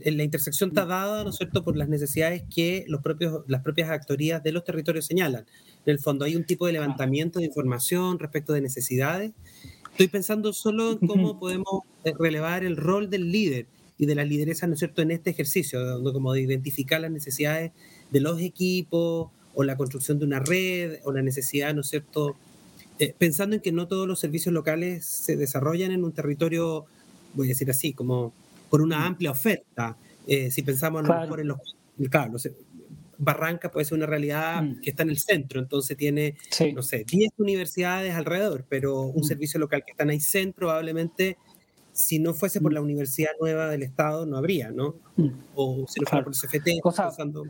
la 0.06 0.24
intersección 0.24 0.70
está 0.70 0.86
dada, 0.86 1.24
¿no 1.24 1.32
es 1.32 1.36
cierto?, 1.36 1.64
por 1.64 1.76
las 1.76 1.90
necesidades 1.90 2.44
que 2.54 2.86
los 2.88 3.02
propios, 3.02 3.44
las 3.48 3.62
propias 3.62 3.90
actorías 3.90 4.44
de 4.44 4.52
los 4.52 4.64
territorios 4.64 5.06
señalan. 5.06 5.46
En 5.86 5.92
el 5.92 6.00
fondo 6.00 6.26
hay 6.26 6.36
un 6.36 6.46
tipo 6.46 6.66
de 6.66 6.74
levantamiento 6.74 7.40
de 7.40 7.46
información 7.46 8.20
respecto 8.20 8.54
de 8.54 8.62
necesidades. 8.62 9.32
Estoy 9.94 10.08
pensando 10.08 10.54
solo 10.54 10.94
en 10.94 11.08
cómo 11.08 11.40
podemos 11.40 11.84
eh, 12.04 12.14
relevar 12.18 12.64
el 12.64 12.78
rol 12.78 13.12
del 13.12 13.32
líder 13.32 13.68
y 14.00 14.08
de 14.08 14.16
la 14.16 14.26
lideresa, 14.26 14.66
¿no 14.66 14.74
es 14.74 14.80
cierto?, 14.80 15.04
en 15.04 15.12
este 15.12 15.30
ejercicio, 15.30 15.80
como 16.12 16.34
de 16.34 16.42
identificar 16.42 17.00
las 17.00 17.12
necesidades 17.12 17.74
de 18.10 18.20
los 18.20 18.42
equipos 18.42 19.30
o 19.54 19.64
la 19.64 19.78
construcción 19.78 20.18
de 20.18 20.26
una 20.26 20.40
red 20.40 20.98
o 21.04 21.12
la 21.12 21.22
necesidad, 21.22 21.76
¿no 21.76 21.82
es 21.82 21.90
cierto? 21.90 22.36
Eh, 22.98 23.14
pensando 23.16 23.56
en 23.56 23.62
que 23.62 23.72
no 23.72 23.88
todos 23.88 24.08
los 24.08 24.20
servicios 24.20 24.52
locales 24.52 25.06
se 25.06 25.38
desarrollan 25.38 25.92
en 25.92 26.04
un 26.04 26.12
territorio, 26.12 26.86
voy 27.36 27.46
a 27.46 27.50
decir 27.50 27.70
así, 27.70 27.94
como 27.94 28.34
con 28.70 28.82
una 28.82 29.06
amplia 29.06 29.30
oferta. 29.30 29.96
Eh, 30.26 30.50
si 30.50 30.64
pensamos 30.64 31.08
a 31.08 31.08
lo 31.08 31.22
mejor 31.22 31.40
en 31.40 31.50
los, 31.50 31.60
claro, 32.10 32.34
Barranca 33.18 33.72
puede 33.72 33.86
ser 33.86 33.98
una 33.98 34.06
realidad 34.06 34.62
mm. 34.64 34.82
que 34.82 34.90
está 34.90 35.04
en 35.04 35.10
el 35.10 35.18
centro, 35.18 35.60
entonces 35.60 35.96
tiene, 35.98 36.36
no 36.74 36.82
sé, 36.82 37.06
10 37.06 37.32
universidades 37.38 38.14
alrededor, 38.16 38.66
pero 38.68 39.02
un 39.02 39.22
mm. 39.22 39.26
servicio 39.26 39.60
local 39.60 39.84
que 39.86 39.92
está 39.92 40.04
en 40.04 40.12
el 40.12 40.22
centro 40.22 40.68
probablemente 40.68 41.38
si 41.94 42.20
no 42.20 42.34
fuese 42.34 42.60
por 42.60 42.74
la 42.74 42.82
Universidad 42.82 43.32
Nueva 43.40 43.70
del 43.70 43.84
Estado, 43.84 44.26
no 44.26 44.38
habría, 44.38 44.72
¿no? 44.72 44.96
O 45.56 45.86
si 45.88 46.00
no 46.02 46.08
fuera 46.08 46.26
por 46.26 46.34
el 46.34 46.40
CFT, 46.40 46.82
pensando... 46.84 47.44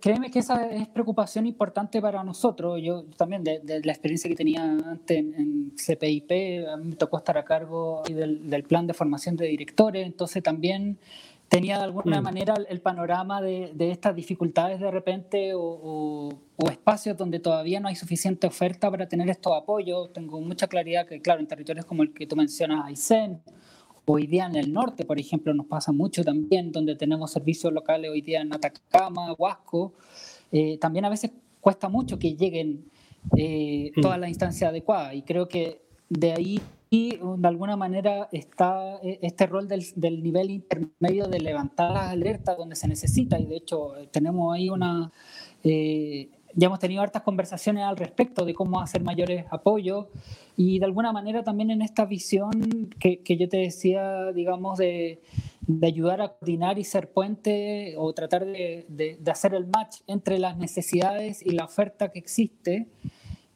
Créeme 0.00 0.30
que 0.30 0.38
esa 0.38 0.70
es 0.70 0.88
preocupación 0.88 1.46
importante 1.46 2.00
para 2.00 2.24
nosotros. 2.24 2.80
Yo, 2.82 3.04
también, 3.18 3.44
de, 3.44 3.82
la 3.84 3.92
experiencia 3.92 4.26
que 4.30 4.34
tenía 4.34 4.62
antes 4.64 5.18
en, 5.18 5.72
CPIP, 5.76 6.66
a 6.66 6.78
mí 6.78 6.88
me 6.90 6.96
tocó 6.96 7.18
estar 7.18 7.36
a 7.36 7.44
cargo 7.44 8.02
del, 8.08 8.48
del, 8.48 8.62
plan 8.62 8.86
de 8.86 8.94
formación 8.94 9.36
de 9.36 9.46
directores, 9.48 10.06
entonces 10.06 10.42
también 10.42 10.96
tenía 11.48 11.78
de 11.78 11.84
alguna 11.84 12.20
mm. 12.20 12.24
manera 12.24 12.54
el 12.68 12.80
panorama 12.80 13.40
de, 13.40 13.72
de, 13.74 13.90
estas 13.90 14.14
dificultades 14.14 14.80
de 14.80 14.90
repente 14.90 15.54
o, 15.54 16.30
o, 16.56 16.70
espacios 16.70 17.16
donde 17.16 17.38
todavía 17.38 17.80
no 17.80 17.88
hay 17.88 17.96
suficiente 17.96 18.46
oferta 18.46 18.90
para 18.90 19.08
tener 19.08 19.28
estos 19.30 19.52
apoyos. 19.54 20.12
Tengo 20.12 20.40
mucha 20.40 20.66
claridad 20.66 21.06
que, 21.06 21.20
claro, 21.20 21.40
en 21.40 21.46
territorios 21.46 21.86
como 21.86 22.02
el 22.02 22.12
que 22.12 22.26
tú 22.26 22.36
mencionas, 22.36 22.84
Aysén, 22.86 23.40
Hoy 24.08 24.28
día 24.28 24.46
en 24.46 24.54
el 24.54 24.72
norte, 24.72 25.04
por 25.04 25.18
ejemplo, 25.18 25.52
nos 25.52 25.66
pasa 25.66 25.90
mucho 25.90 26.22
también, 26.22 26.70
donde 26.70 26.94
tenemos 26.94 27.32
servicios 27.32 27.72
locales 27.72 28.08
hoy 28.08 28.20
día 28.20 28.40
en 28.40 28.54
Atacama, 28.54 29.32
Huasco. 29.32 29.94
Eh, 30.52 30.78
también 30.78 31.04
a 31.06 31.08
veces 31.08 31.32
cuesta 31.60 31.88
mucho 31.88 32.16
que 32.16 32.36
lleguen 32.36 32.84
eh, 33.36 33.90
mm. 33.96 34.00
todas 34.00 34.20
las 34.20 34.28
instancias 34.28 34.70
adecuadas 34.70 35.12
y 35.16 35.22
creo 35.22 35.48
que 35.48 35.82
de 36.08 36.32
ahí 36.32 36.60
de 37.38 37.48
alguna 37.48 37.76
manera 37.76 38.28
está 38.32 38.96
eh, 39.02 39.18
este 39.22 39.46
rol 39.46 39.68
del, 39.68 39.84
del, 39.94 40.22
nivel 40.22 40.50
intermedio 40.50 41.26
de 41.26 41.40
levantar 41.40 41.92
las 41.92 42.10
alertas 42.10 42.56
donde 42.56 42.76
se 42.76 42.88
necesita. 42.88 43.38
Y 43.38 43.46
de 43.46 43.56
hecho 43.56 43.92
tenemos 44.10 44.54
ahí 44.54 44.68
una 44.68 45.10
ya 46.56 46.66
hemos 46.68 46.78
tenido 46.78 47.02
hartas 47.02 47.22
conversaciones 47.22 47.84
al 47.84 47.98
respecto 47.98 48.46
de 48.46 48.54
cómo 48.54 48.80
hacer 48.80 49.02
mayores 49.02 49.44
apoyos. 49.50 50.06
Y 50.56 50.78
de 50.78 50.86
alguna 50.86 51.12
manera 51.12 51.44
también 51.44 51.70
en 51.70 51.82
esta 51.82 52.06
visión 52.06 52.88
que, 52.98 53.20
que 53.20 53.36
yo 53.36 53.46
te 53.48 53.58
decía, 53.58 54.32
digamos, 54.32 54.78
de, 54.78 55.20
de, 55.66 55.86
ayudar 55.86 56.22
a 56.22 56.28
coordinar 56.28 56.78
y 56.78 56.84
ser 56.84 57.10
puente 57.10 57.94
o 57.98 58.10
tratar 58.14 58.46
de, 58.46 58.86
de, 58.88 59.18
de, 59.20 59.30
hacer 59.30 59.54
el 59.54 59.66
match 59.66 59.98
entre 60.06 60.38
las 60.38 60.56
necesidades 60.56 61.44
y 61.44 61.50
la 61.50 61.66
oferta 61.66 62.10
que 62.10 62.18
existe, 62.18 62.86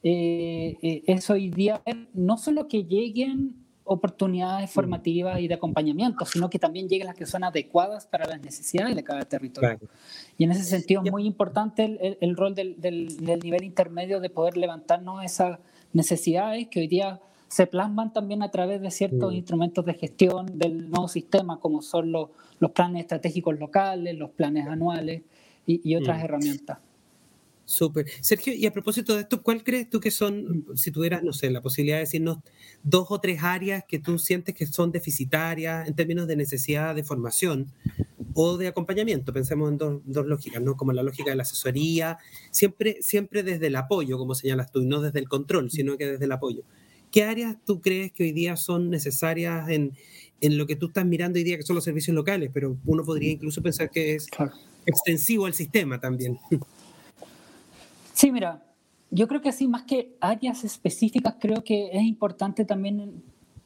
eh, 0.03 0.77
eh, 0.81 1.03
es 1.05 1.29
hoy 1.29 1.49
día 1.49 1.81
no 2.13 2.37
solo 2.37 2.67
que 2.67 2.83
lleguen 2.85 3.55
oportunidades 3.83 4.69
mm. 4.69 4.73
formativas 4.73 5.39
y 5.39 5.47
de 5.47 5.53
acompañamiento, 5.55 6.25
sino 6.25 6.49
que 6.49 6.59
también 6.59 6.87
lleguen 6.87 7.07
las 7.07 7.15
que 7.15 7.25
son 7.25 7.43
adecuadas 7.43 8.07
para 8.07 8.25
las 8.25 8.41
necesidades 8.41 8.95
de 8.95 9.03
cada 9.03 9.25
territorio. 9.25 9.79
Y 10.37 10.43
en 10.43 10.51
ese 10.51 10.63
sentido 10.63 11.01
es 11.03 11.11
muy 11.11 11.25
importante 11.25 11.85
el, 11.85 12.17
el, 12.19 12.35
rol 12.35 12.55
del, 12.55 12.79
del, 12.79 13.17
del, 13.17 13.39
nivel 13.39 13.63
intermedio 13.63 14.19
de 14.19 14.29
poder 14.29 14.57
levantarnos 14.57 15.23
esas 15.23 15.59
necesidades 15.93 16.67
que 16.67 16.79
hoy 16.79 16.87
día 16.87 17.19
se 17.47 17.67
plasman 17.67 18.13
también 18.13 18.43
a 18.43 18.49
través 18.49 18.81
de 18.81 18.91
ciertos 18.91 19.33
mm. 19.33 19.35
instrumentos 19.35 19.85
de 19.85 19.93
gestión 19.93 20.57
del 20.57 20.89
nuevo 20.89 21.07
sistema, 21.07 21.59
como 21.59 21.81
son 21.81 22.11
los, 22.11 22.29
los 22.59 22.71
planes 22.71 23.01
estratégicos 23.01 23.59
locales, 23.59 24.17
los 24.17 24.31
planes 24.31 24.67
anuales 24.67 25.23
y, 25.65 25.81
y 25.87 25.95
otras 25.95 26.19
mm. 26.19 26.25
herramientas. 26.25 26.77
Súper. 27.71 28.05
Sergio, 28.19 28.53
y 28.53 28.65
a 28.65 28.73
propósito 28.73 29.15
de 29.15 29.21
esto, 29.21 29.41
¿cuál 29.41 29.63
crees 29.63 29.89
tú 29.89 30.01
que 30.01 30.11
son, 30.11 30.65
si 30.75 30.91
tuvieras, 30.91 31.23
no 31.23 31.31
sé, 31.31 31.49
la 31.49 31.61
posibilidad 31.61 31.95
de 31.95 32.01
decirnos 32.01 32.39
dos 32.83 33.07
o 33.11 33.21
tres 33.21 33.43
áreas 33.43 33.85
que 33.87 33.97
tú 33.97 34.19
sientes 34.19 34.53
que 34.53 34.65
son 34.65 34.91
deficitarias 34.91 35.87
en 35.87 35.95
términos 35.95 36.27
de 36.27 36.35
necesidad 36.35 36.93
de 36.93 37.05
formación 37.05 37.71
o 38.33 38.57
de 38.57 38.67
acompañamiento? 38.67 39.31
Pensemos 39.31 39.71
en 39.71 39.77
dos, 39.77 40.01
dos 40.03 40.25
lógicas, 40.25 40.61
¿no? 40.61 40.75
Como 40.75 40.91
la 40.91 41.01
lógica 41.01 41.29
de 41.29 41.37
la 41.37 41.43
asesoría, 41.43 42.17
siempre, 42.51 42.97
siempre 42.99 43.41
desde 43.41 43.67
el 43.67 43.77
apoyo, 43.77 44.17
como 44.17 44.35
señalas 44.35 44.69
tú, 44.69 44.81
y 44.81 44.85
no 44.85 44.99
desde 44.99 45.19
el 45.19 45.29
control, 45.29 45.71
sino 45.71 45.97
que 45.97 46.07
desde 46.07 46.25
el 46.25 46.31
apoyo. 46.33 46.63
¿Qué 47.09 47.23
áreas 47.23 47.55
tú 47.65 47.79
crees 47.79 48.11
que 48.11 48.23
hoy 48.23 48.33
día 48.33 48.57
son 48.57 48.89
necesarias 48.89 49.69
en, 49.69 49.93
en 50.41 50.57
lo 50.57 50.67
que 50.67 50.75
tú 50.75 50.87
estás 50.87 51.05
mirando 51.05 51.37
hoy 51.37 51.45
día, 51.45 51.55
que 51.55 51.63
son 51.63 51.77
los 51.77 51.85
servicios 51.85 52.13
locales? 52.13 52.51
Pero 52.53 52.75
uno 52.85 53.05
podría 53.05 53.31
incluso 53.31 53.61
pensar 53.61 53.89
que 53.89 54.15
es 54.15 54.27
extensivo 54.85 55.45
al 55.45 55.53
sistema 55.53 56.01
también. 56.01 56.37
Sí, 58.21 58.31
mira, 58.31 58.61
yo 59.09 59.27
creo 59.27 59.41
que 59.41 59.49
así, 59.49 59.67
más 59.67 59.81
que 59.81 60.15
áreas 60.21 60.63
específicas, 60.63 61.37
creo 61.39 61.63
que 61.63 61.89
es 61.91 62.03
importante 62.03 62.65
también 62.65 63.23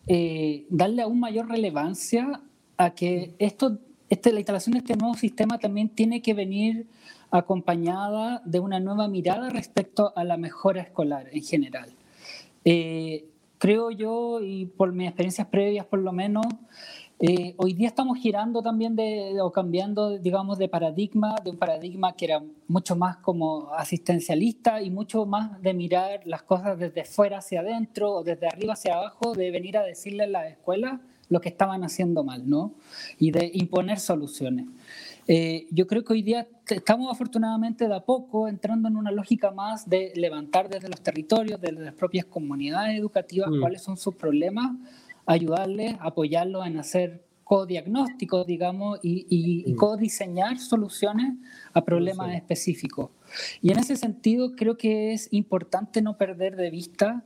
eh, 0.08 0.66
darle 0.70 1.02
aún 1.02 1.20
mayor 1.20 1.50
relevancia 1.50 2.40
a 2.78 2.92
que 2.92 3.36
esto, 3.38 3.80
este, 4.10 4.32
la 4.32 4.40
instalación 4.40 4.72
de 4.72 4.80
este 4.80 4.96
nuevo 4.96 5.16
sistema 5.16 5.60
también 5.60 5.90
tiene 5.90 6.22
que 6.22 6.34
venir 6.34 6.88
acompañada 7.32 8.42
de 8.46 8.62
una 8.62 8.80
nueva 8.80 9.10
mirada 9.10 9.50
respecto 9.50 10.14
a 10.16 10.24
la 10.24 10.38
mejora 10.38 10.84
escolar 10.84 11.28
en 11.34 11.44
general. 11.44 11.90
Eh, 12.64 13.26
creo 13.58 13.92
yo, 13.92 14.40
y 14.42 14.68
por 14.68 14.94
mis 14.94 15.10
experiencias 15.10 15.48
previas 15.48 15.86
por 15.86 16.00
lo 16.00 16.14
menos, 16.14 16.46
eh, 17.20 17.56
hoy 17.58 17.74
día 17.74 17.88
estamos 17.88 18.18
girando 18.18 18.62
también 18.62 18.96
de, 18.96 19.40
o 19.42 19.50
cambiando, 19.52 20.18
digamos, 20.18 20.58
de 20.58 20.68
paradigma, 20.68 21.36
de 21.44 21.52
un 21.52 21.58
paradigma 21.58 22.14
que 22.14 22.26
era 22.26 22.44
mucho 22.68 22.98
más 22.98 23.18
como 23.18 23.72
asistencialista 23.74 24.82
y 24.82 24.90
mucho 24.90 25.26
más 25.26 25.62
de 25.62 25.74
mirar 25.74 26.22
las 26.26 26.44
cosas 26.44 26.78
desde 26.78 27.06
fuera 27.06 27.38
hacia 27.38 27.62
adentro 27.62 28.12
o 28.12 28.24
desde 28.24 28.48
arriba 28.48 28.74
hacia 28.74 28.96
abajo, 28.96 29.34
de 29.34 29.50
venir 29.50 29.78
a 29.78 29.84
decirle 29.84 30.24
a 30.24 30.28
las 30.28 30.52
escuelas 30.52 31.00
lo 31.30 31.40
que 31.40 31.50
estaban 31.50 31.84
haciendo 31.84 32.24
mal, 32.24 32.48
¿no? 32.50 32.74
Y 33.18 33.32
de 33.32 33.50
imponer 33.54 34.00
soluciones. 34.00 34.66
Eh, 35.28 35.68
yo 35.72 35.88
creo 35.88 36.04
que 36.04 36.14
hoy 36.14 36.22
día 36.22 36.48
estamos 36.70 37.12
afortunadamente 37.12 37.88
de 37.88 37.96
a 37.96 38.02
poco 38.02 38.48
entrando 38.48 38.90
en 38.90 38.98
una 38.98 39.12
lógica 39.12 39.52
más 39.52 39.90
de 39.90 40.12
levantar 40.16 40.70
desde 40.70 40.90
los 40.90 41.02
territorios, 41.02 41.60
desde 41.62 41.82
las 41.82 41.94
propias 41.94 42.26
comunidades 42.26 43.00
educativas, 43.00 43.50
mm. 43.50 43.60
cuáles 43.60 43.82
son 43.82 43.98
sus 43.98 44.16
problemas 44.16 44.74
ayudarles, 45.26 45.96
apoyarlos 46.00 46.66
en 46.68 46.80
hacer 46.80 47.26
codiagnósticos, 47.44 48.48
digamos, 48.48 49.00
y, 49.04 49.28
y, 49.30 49.72
mm. 49.74 49.76
codiseñar 49.76 50.58
soluciones 50.58 51.36
a 51.74 51.86
problemas 51.86 52.34
específicos. 52.34 53.12
Y 53.62 53.72
en 53.72 53.80
ese 53.80 53.96
sentido 53.96 54.56
creo 54.56 54.78
que 54.78 55.14
es 55.14 55.28
importante 55.32 56.02
no 56.02 56.18
perder 56.18 56.56
de 56.56 56.72
vista 56.72 57.24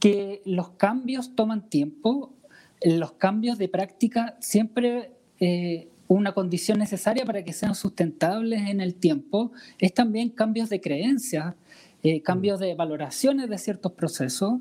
que 0.00 0.42
los 0.44 0.70
cambios 0.70 1.36
toman 1.36 1.68
tiempo, 1.70 2.34
los 2.82 3.12
cambios 3.12 3.56
de 3.56 3.68
práctica 3.68 4.36
siempre 4.40 5.12
eh, 5.40 5.88
una 6.08 6.32
condición 6.32 6.78
necesaria 6.78 7.24
para 7.24 7.42
que 7.42 7.52
sean 7.52 7.74
sustentables 7.74 8.68
en 8.68 8.80
el 8.80 8.94
tiempo 8.94 9.52
es 9.78 9.94
también 9.94 10.28
cambios 10.30 10.68
de 10.68 10.80
creencias, 10.80 11.54
eh, 12.02 12.20
cambios 12.20 12.60
de 12.60 12.74
valoraciones 12.74 13.48
de 13.48 13.56
ciertos 13.56 13.92
procesos 13.92 14.60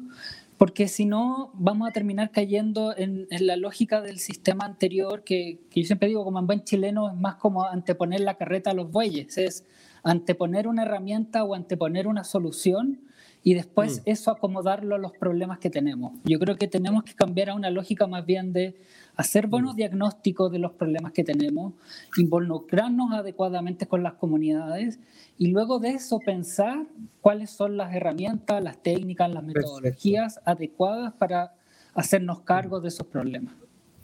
porque 0.57 0.87
si 0.87 1.05
no 1.05 1.51
vamos 1.55 1.89
a 1.89 1.91
terminar 1.91 2.31
cayendo 2.31 2.95
en, 2.95 3.27
la 3.29 3.55
lógica 3.55 4.01
del 4.01 4.19
sistema 4.19 4.65
anterior, 4.65 5.23
que, 5.23 5.59
yo 5.73 5.83
siempre 5.83 6.07
digo 6.07 6.23
como 6.23 6.39
en 6.39 6.47
buen 6.47 6.63
chileno 6.63 7.09
es 7.09 7.15
más 7.15 7.35
como 7.35 7.65
anteponer 7.65 8.21
la 8.21 8.35
carreta 8.35 8.71
a 8.71 8.73
los 8.73 8.91
bueyes, 8.91 9.37
es 9.37 9.65
anteponer 10.03 10.67
una 10.67 10.83
herramienta 10.83 11.43
o 11.43 11.55
anteponer 11.55 12.07
una 12.07 12.23
solución 12.23 13.01
y 13.43 13.53
después 13.55 13.99
mm. 13.99 14.01
eso 14.05 14.31
acomodarlo 14.31 14.95
a 14.95 14.97
los 14.97 15.11
problemas 15.13 15.59
que 15.59 15.69
tenemos. 15.69 16.13
Yo 16.23 16.39
creo 16.39 16.55
que 16.55 16.67
tenemos 16.67 17.03
que 17.03 17.13
cambiar 17.13 17.49
a 17.49 17.55
una 17.55 17.69
lógica 17.69 18.07
más 18.07 18.25
bien 18.25 18.53
de 18.53 18.75
hacer 19.15 19.47
buenos 19.47 19.73
mm. 19.73 19.77
diagnósticos 19.77 20.51
de 20.51 20.59
los 20.59 20.71
problemas 20.73 21.11
que 21.11 21.23
tenemos, 21.23 21.73
involucrarnos 22.17 23.11
adecuadamente 23.13 23.87
con 23.87 24.03
las 24.03 24.13
comunidades 24.13 24.99
y 25.37 25.47
luego 25.47 25.79
de 25.79 25.89
eso 25.89 26.19
pensar 26.19 26.85
cuáles 27.21 27.51
son 27.51 27.77
las 27.77 27.93
herramientas, 27.93 28.63
las 28.63 28.81
técnicas, 28.81 29.31
las 29.31 29.43
metodologías 29.43 30.39
adecuadas 30.45 31.13
para 31.13 31.53
hacernos 31.93 32.41
cargo 32.41 32.79
de 32.79 32.87
esos 32.89 33.07
problemas. 33.07 33.55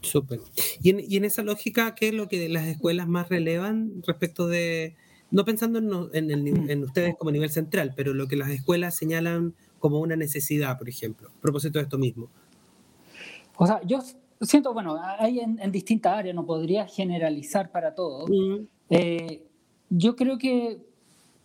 Súper. 0.01 0.39
¿Y 0.81 0.91
en, 0.91 0.99
y 0.99 1.17
en 1.17 1.25
esa 1.25 1.43
lógica, 1.43 1.93
qué 1.95 2.09
es 2.09 2.13
lo 2.13 2.27
que 2.29 2.47
las 2.47 2.67
escuelas 2.67 3.07
más 3.07 3.29
relevan 3.29 4.01
respecto 4.05 4.47
de 4.47 4.95
no 5.31 5.45
pensando 5.45 6.09
en, 6.13 6.31
en, 6.31 6.83
ustedes 6.83 7.15
como 7.17 7.31
nivel 7.31 7.51
central, 7.51 7.93
pero 7.95 8.13
lo 8.13 8.27
que 8.27 8.35
las 8.35 8.49
escuelas 8.49 8.95
señalan 8.95 9.53
como 9.77 9.99
una 9.99 10.15
necesidad, 10.15 10.77
por 10.77 10.89
ejemplo, 10.89 11.29
a 11.29 11.41
propósito 11.41 11.77
de 11.77 11.83
esto 11.83 11.97
mismo. 11.97 12.29
O 13.55 13.67
sea, 13.67 13.79
yo 13.85 14.01
siento, 14.41 14.73
bueno, 14.73 14.99
hay 15.17 15.39
en, 15.39 15.71
distintas 15.71 16.17
áreas, 16.17 16.35
no 16.35 16.45
podría 16.45 16.87
generalizar 16.87 17.71
para 17.71 17.93
todos. 17.93 18.29
Mm. 18.29 18.65
Eh, 18.89 19.43
yo 19.89 20.15
creo 20.15 20.37
que 20.37 20.79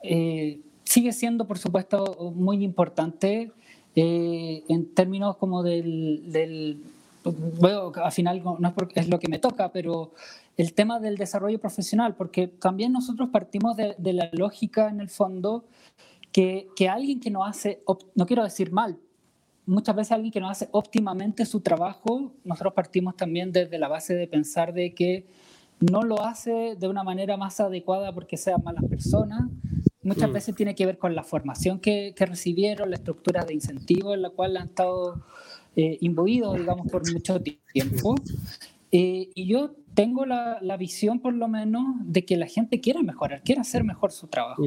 eh, 0.03 0.61
sigue 0.85 1.13
siendo, 1.13 1.47
por 1.47 1.59
supuesto, 1.59 2.33
muy 2.35 2.63
importante 2.63 3.53
eh, 3.97 4.63
en 4.69 4.95
términos 4.95 5.37
como 5.37 5.63
del, 5.63 6.33
del 6.33 6.83
bueno, 7.59 7.93
al 8.03 8.13
final 8.13 8.43
no 8.45 8.69
es, 8.69 8.75
porque 8.75 9.01
es 9.01 9.09
lo 9.09 9.19
que 9.19 9.29
me 9.29 9.39
toca, 9.39 9.73
pero 9.73 10.13
el 10.57 10.75
tema 10.75 11.01
del 11.01 11.17
desarrollo 11.17 11.59
profesional, 11.59 12.15
porque 12.15 12.49
también 12.49 12.93
nosotros 12.93 13.31
partimos 13.31 13.77
de, 13.77 14.13
la 14.13 14.29
lógica 14.33 14.89
en 14.89 15.01
el 15.01 15.09
fondo 15.09 15.65
que, 16.33 16.69
que, 16.77 16.89
alguien 16.89 17.21
que 17.21 17.31
no 17.31 17.45
hace, 17.45 17.83
no 18.15 18.27
quiero 18.27 18.45
decir 18.45 18.73
mal, 18.73 18.99
muchas 19.67 19.97
veces 19.97 20.13
alguien 20.13 20.33
que 20.33 20.41
no 20.41 20.49
hace 20.49 20.69
óptimamente 20.73 21.47
su 21.47 21.61
trabajo, 21.61 22.33
nosotros 22.45 22.75
partimos 22.75 23.17
también 23.17 23.53
desde 23.53 23.79
la 23.79 23.89
base 23.89 24.15
de 24.15 24.27
pensar 24.27 24.73
de 24.73 24.95
que 24.95 25.27
no 25.81 26.03
lo 26.03 26.23
hace 26.23 26.77
de 26.79 26.89
una 26.89 27.03
manera 27.03 27.37
más 27.37 27.61
adecuada 27.61 28.13
porque 28.13 28.37
sean 28.37 28.63
malas 28.63 28.85
personas. 28.85 29.43
Muchas 30.03 30.31
mm. 30.31 30.33
veces 30.33 30.55
tiene 30.55 30.75
que 30.75 30.87
ver 30.87 30.99
con 30.99 31.15
la 31.15 31.25
formación 31.25 31.81
que, 31.81 32.15
que 32.17 32.27
recibieron, 32.27 32.91
la 32.91 32.97
estructura 32.97 33.45
de 33.45 33.55
incentivos 33.55 34.15
en 34.15 34.23
la 34.23 34.31
cual 34.31 34.57
han 34.57 34.69
estado 34.69 35.25
eh, 35.77 35.99
imbuidos, 36.01 36.57
digamos, 36.57 36.87
por 36.91 37.11
mucho 37.13 37.41
tiempo. 37.41 38.15
Eh, 38.97 39.31
y 39.35 39.47
yo 39.47 39.73
tengo 39.93 40.25
la, 40.25 40.59
la, 40.61 40.77
visión, 40.77 41.19
por 41.19 41.35
lo 41.35 41.49
menos, 41.49 41.85
de 42.05 42.25
que 42.25 42.37
la 42.37 42.47
gente 42.47 42.81
quiere 42.81 43.03
mejorar, 43.03 43.43
quiere 43.43 43.61
hacer 43.61 43.83
mejor 43.83 44.13
su 44.13 44.29
trabajo. 44.29 44.63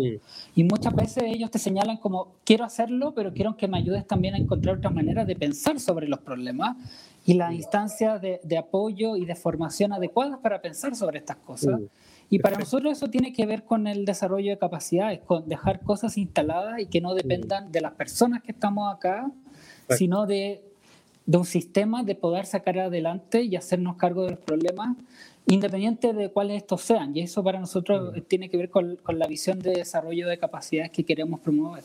Y 0.54 0.63
muchas 0.66 0.94
veces 0.94 1.24
ellos 1.28 1.50
te 1.50 1.60
señalan 1.60 1.96
como, 1.96 2.36
quiero 2.44 2.66
hacerlo, 2.66 3.13
pero 3.16 3.34
quiero 3.34 3.56
que 3.56 3.70
me 3.70 3.78
ayudes 3.78 4.06
también 4.06 4.36
a 4.36 4.38
encontrar 4.38 4.80
otras 4.80 4.94
maneras 4.94 5.28
de 5.28 5.38
pensar 5.38 5.80
sobre 5.80 6.10
los 6.10 6.20
problemas 6.20 6.76
y 7.26 7.36
las 7.36 7.54
instancias 7.54 8.22
de, 8.22 8.42
de 8.44 8.58
apoyo 8.58 9.16
y 9.16 9.24
de 9.24 9.36
formación 9.36 9.94
adecuadas 9.94 10.40
para 10.40 10.62
pensar 10.62 10.94
sobre 10.94 11.20
estas 11.20 11.38
cosas. 11.38 11.80
Y 12.30 12.40
para 12.40 12.58
nosotros 12.58 12.92
eso 12.92 13.08
tiene 13.10 13.32
que 13.32 13.46
ver 13.46 13.63
con 13.63 13.88
el 13.88 14.04
desarrollo 14.04 14.52
de 14.52 14.58
capacidades, 14.58 15.22
con 15.22 15.48
dejar 15.48 15.80
cosas 15.80 16.18
instaladas 16.18 16.82
y 16.82 16.88
que 16.88 17.00
no 17.00 17.13
dependan 17.13 17.72
de 17.72 17.80
las 17.80 17.94
personas 17.94 18.44
que 18.44 18.52
estamos 18.52 18.94
acá, 18.94 19.32
sino 19.88 20.26
de 20.26 20.68
de 21.28 21.38
un 21.38 21.46
sistema 21.46 22.04
de 22.04 22.16
poder 22.16 22.46
sacar 22.46 22.80
adelante 22.80 23.44
y 23.44 23.58
hacernos 23.58 23.98
cargo 23.98 24.24
de 24.24 24.32
los 24.32 24.40
problemas, 24.40 24.96
independiente 25.46 26.13
de 26.13 26.32
cuáles 26.32 26.58
estos 26.58 26.82
sean. 26.82 27.16
Y 27.16 27.22
eso 27.22 27.44
para 27.44 27.60
nosotros 27.60 28.16
mm. 28.16 28.22
tiene 28.22 28.50
que 28.50 28.56
ver 28.56 28.70
con, 28.70 28.96
con, 28.96 29.20
la 29.20 29.28
visión 29.28 29.60
de 29.60 29.72
desarrollo 29.72 30.28
de 30.28 30.40
capacidades 30.40 30.90
que 30.92 31.04
queremos 31.04 31.42
promover. 31.42 31.84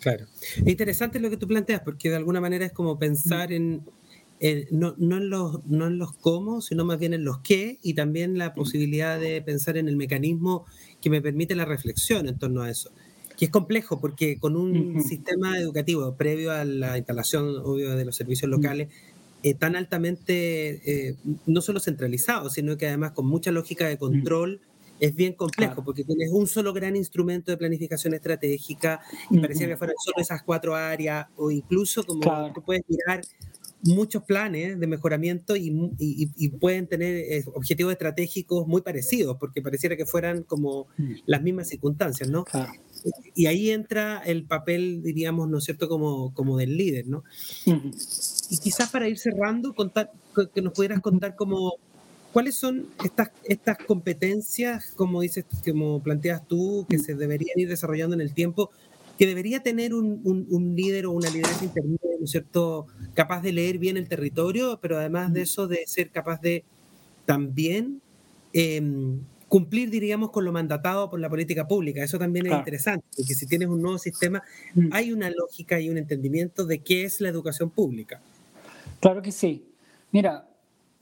Claro. 0.00 0.26
Es 0.40 0.66
interesante 0.66 1.20
lo 1.20 1.28
que 1.28 1.36
tú 1.36 1.46
planteas, 1.46 1.82
porque 1.82 2.08
de 2.08 2.16
alguna 2.16 2.40
manera 2.40 2.64
es 2.64 2.72
como 2.72 2.98
pensar 2.98 3.52
en, 3.52 3.82
no, 4.70 4.94
no, 4.96 5.18
en 5.18 5.28
los, 5.28 5.66
no 5.66 5.86
en 5.86 5.98
los 5.98 6.14
cómo, 6.14 6.62
sino 6.62 6.86
más 6.86 6.98
bien 6.98 7.12
en 7.12 7.24
los 7.24 7.40
qué, 7.40 7.78
y 7.82 7.94
también 7.94 8.38
la 8.38 8.54
posibilidad 8.54 9.20
de 9.20 9.42
pensar 9.42 9.76
en 9.76 9.88
el 9.88 9.96
mecanismo 9.96 10.64
que 11.02 11.10
me 11.10 11.20
permite 11.20 11.54
la 11.54 11.66
reflexión 11.66 12.28
en 12.28 12.38
torno 12.38 12.62
a 12.62 12.70
eso 12.70 12.90
que 13.38 13.44
es 13.44 13.50
complejo 13.52 14.00
porque 14.00 14.38
con 14.38 14.56
un 14.56 15.00
sistema 15.04 15.58
educativo 15.58 16.12
previo 16.16 16.50
a 16.50 16.64
la 16.64 16.98
instalación 16.98 17.56
obvio, 17.64 17.96
de 17.96 18.04
los 18.04 18.16
servicios 18.16 18.50
locales 18.50 18.88
eh, 19.44 19.54
tan 19.54 19.76
altamente, 19.76 20.80
eh, 20.84 21.14
no 21.46 21.60
solo 21.60 21.78
centralizado, 21.78 22.50
sino 22.50 22.76
que 22.76 22.88
además 22.88 23.12
con 23.12 23.26
mucha 23.26 23.52
lógica 23.52 23.86
de 23.86 23.96
control, 23.96 24.60
es 24.98 25.14
bien 25.14 25.34
complejo 25.34 25.84
porque 25.84 26.02
tienes 26.02 26.30
un 26.32 26.48
solo 26.48 26.72
gran 26.72 26.96
instrumento 26.96 27.52
de 27.52 27.56
planificación 27.56 28.14
estratégica 28.14 29.00
y 29.30 29.38
parecía 29.38 29.68
que 29.68 29.76
fueran 29.76 29.94
solo 30.04 30.16
esas 30.18 30.42
cuatro 30.42 30.74
áreas 30.74 31.28
o 31.36 31.52
incluso 31.52 32.04
como 32.04 32.52
tú 32.52 32.62
puedes 32.62 32.82
mirar 32.88 33.20
muchos 33.82 34.24
planes 34.24 34.78
de 34.78 34.86
mejoramiento 34.86 35.56
y, 35.56 35.92
y, 35.98 36.48
pueden 36.48 36.86
tener 36.86 37.16
eh, 37.16 37.44
objetivos 37.54 37.92
estratégicos 37.92 38.66
muy 38.66 38.82
parecidos, 38.82 39.36
porque 39.38 39.62
pareciera 39.62 39.96
que 39.96 40.04
fueran 40.04 40.42
como 40.42 40.88
las 41.26 41.42
mismas 41.42 41.68
circunstancias, 41.68 42.28
¿no? 42.28 42.44
Y 43.34 43.46
ahí 43.46 43.70
entra 43.70 44.18
el 44.18 44.44
papel, 44.44 45.02
diríamos, 45.02 45.48
¿no 45.48 45.58
es 45.58 45.64
cierto?, 45.64 45.88
como, 45.88 46.32
como 46.34 46.56
del 46.56 46.76
líder, 46.76 47.06
¿no? 47.06 47.24
Y 48.50 48.58
quizás 48.58 48.90
para 48.90 49.08
ir 49.08 49.18
cerrando, 49.18 49.74
contar, 49.74 50.10
que 50.54 50.62
nos 50.62 50.72
pudieras 50.72 51.00
contar 51.00 51.36
como, 51.36 51.74
¿cuáles 52.32 52.56
son 52.56 52.86
estas, 53.04 53.30
estas 53.44 53.78
competencias, 53.78 54.92
como 54.96 55.20
dices, 55.20 55.44
como 55.64 56.02
planteas 56.02 56.46
tú, 56.46 56.86
que 56.88 56.98
se 56.98 57.14
deberían 57.14 57.58
ir 57.58 57.68
desarrollando 57.68 58.14
en 58.14 58.20
el 58.20 58.34
tiempo, 58.34 58.70
que 59.18 59.26
debería 59.26 59.62
tener 59.62 59.94
un, 59.94 60.20
un, 60.24 60.76
líder 60.76 61.06
o 61.06 61.12
una 61.12 61.28
lideresa 61.30 61.64
intermedia, 61.64 62.10
¿no 62.18 62.24
es 62.24 62.30
cierto?, 62.30 62.86
capaz 63.14 63.40
de 63.42 63.52
leer 63.52 63.78
bien 63.78 63.96
el 63.96 64.08
territorio, 64.08 64.78
pero 64.80 64.98
además 64.98 65.32
de 65.32 65.42
eso, 65.42 65.66
de 65.66 65.84
ser 65.86 66.10
capaz 66.10 66.40
de 66.40 66.64
también... 67.26 68.00
Eh, 68.52 68.82
cumplir, 69.48 69.90
diríamos, 69.90 70.30
con 70.30 70.44
lo 70.44 70.52
mandatado 70.52 71.10
por 71.10 71.20
la 71.20 71.28
política 71.28 71.66
pública. 71.66 72.02
Eso 72.02 72.18
también 72.18 72.46
es 72.46 72.52
interesante, 72.52 73.06
porque 73.16 73.34
si 73.34 73.46
tienes 73.46 73.68
un 73.68 73.82
nuevo 73.82 73.98
sistema, 73.98 74.42
mm. 74.74 74.88
hay 74.92 75.12
una 75.12 75.30
lógica 75.30 75.80
y 75.80 75.90
un 75.90 75.98
entendimiento 75.98 76.64
de 76.64 76.78
qué 76.80 77.04
es 77.04 77.20
la 77.20 77.28
educación 77.28 77.70
pública. 77.70 78.20
Claro 79.00 79.22
que 79.22 79.32
sí. 79.32 79.64
Mira, 80.10 80.48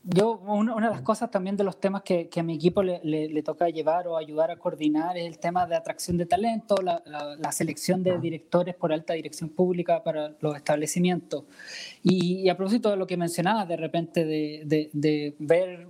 yo, 0.09 0.39
una, 0.39 0.75
de 0.75 0.89
las 0.89 1.01
cosas 1.01 1.29
también 1.29 1.57
de 1.57 1.65
los 1.65 1.81
temas 1.81 2.01
que, 2.01 2.29
a 2.33 2.43
mi 2.43 2.55
equipo 2.55 2.81
le, 2.81 3.43
toca 3.43 3.67
llevar 3.67 4.07
o 4.07 4.15
ayudar 4.15 4.51
a 4.51 4.55
coordinar 4.55 5.17
es 5.17 5.25
el 5.25 5.37
tema 5.37 5.65
de 5.67 5.75
atracción 5.75 6.15
de 6.15 6.25
talento, 6.25 6.77
la, 6.81 7.51
selección 7.51 8.03
de 8.03 8.17
directores 8.17 8.75
por 8.75 8.93
alta 8.93 9.13
dirección 9.13 9.49
pública 9.49 10.03
para 10.03 10.33
los 10.39 10.55
establecimientos. 10.55 11.43
Y, 12.03 12.47
a 12.47 12.55
propósito 12.55 12.89
de 12.89 12.95
lo 12.95 13.05
que 13.05 13.17
mencionabas 13.17 13.67
de 13.67 13.75
repente 13.75 14.23
de, 14.23 15.35
ver 15.39 15.89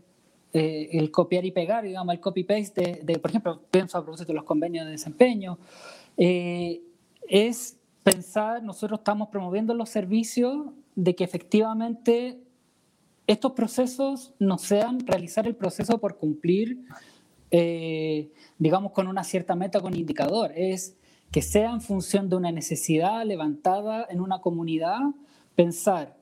eh, 0.53 0.89
el 0.93 1.11
copiar 1.11 1.45
y 1.45 1.51
pegar, 1.51 1.83
digamos, 1.83 2.13
el 2.13 2.21
copy-paste, 2.21 3.01
de, 3.03 3.19
por 3.19 3.31
ejemplo, 3.31 3.61
pienso 3.69 3.97
a 3.97 4.01
propósito 4.01 4.29
de 4.29 4.35
los 4.35 4.45
convenios 4.45 4.85
de 4.85 4.91
desempeño, 4.91 5.59
eh, 6.15 6.81
es 7.27 7.77
pensar, 8.03 8.63
nosotros 8.63 8.99
estamos 8.99 9.27
promoviendo 9.29 9.73
los 9.73 9.89
servicios 9.89 10.67
de 10.95 11.15
que 11.15 11.23
efectivamente 11.23 12.39
estos 13.27 13.51
procesos 13.51 14.33
no 14.39 14.57
sean 14.57 15.05
realizar 15.05 15.45
el 15.45 15.55
proceso 15.55 15.99
por 15.99 16.17
cumplir, 16.17 16.79
eh, 17.51 18.31
digamos, 18.57 18.93
con 18.93 19.07
una 19.07 19.23
cierta 19.23 19.55
meta, 19.55 19.81
con 19.81 19.95
indicador, 19.95 20.53
es 20.55 20.95
que 21.31 21.41
sea 21.41 21.71
en 21.71 21.81
función 21.81 22.29
de 22.29 22.37
una 22.37 22.51
necesidad 22.51 23.25
levantada 23.25 24.07
en 24.09 24.21
una 24.21 24.39
comunidad, 24.39 24.99
pensar 25.55 26.16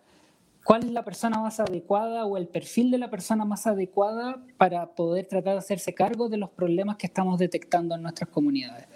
cuál 0.65 0.83
es 0.83 0.91
la 0.91 1.05
persona 1.05 1.39
más 1.39 1.59
adecuada 1.59 2.25
o 2.25 2.37
el 2.37 2.47
perfil 2.47 2.89
de 2.89 2.97
la 2.97 3.11
persona 3.11 3.45
más 3.45 3.67
adecuada 3.67 4.43
para 4.57 4.95
poder 4.95 5.27
tratar 5.27 5.53
de 5.53 5.59
hacerse 5.59 5.93
cargo 5.93 6.27
de 6.27 6.37
los 6.37 6.49
problemas 6.49 6.97
que 6.97 7.05
estamos 7.05 7.37
detectando 7.37 7.93
en 7.93 8.01
nuestras 8.01 8.31
comunidades. 8.31 8.87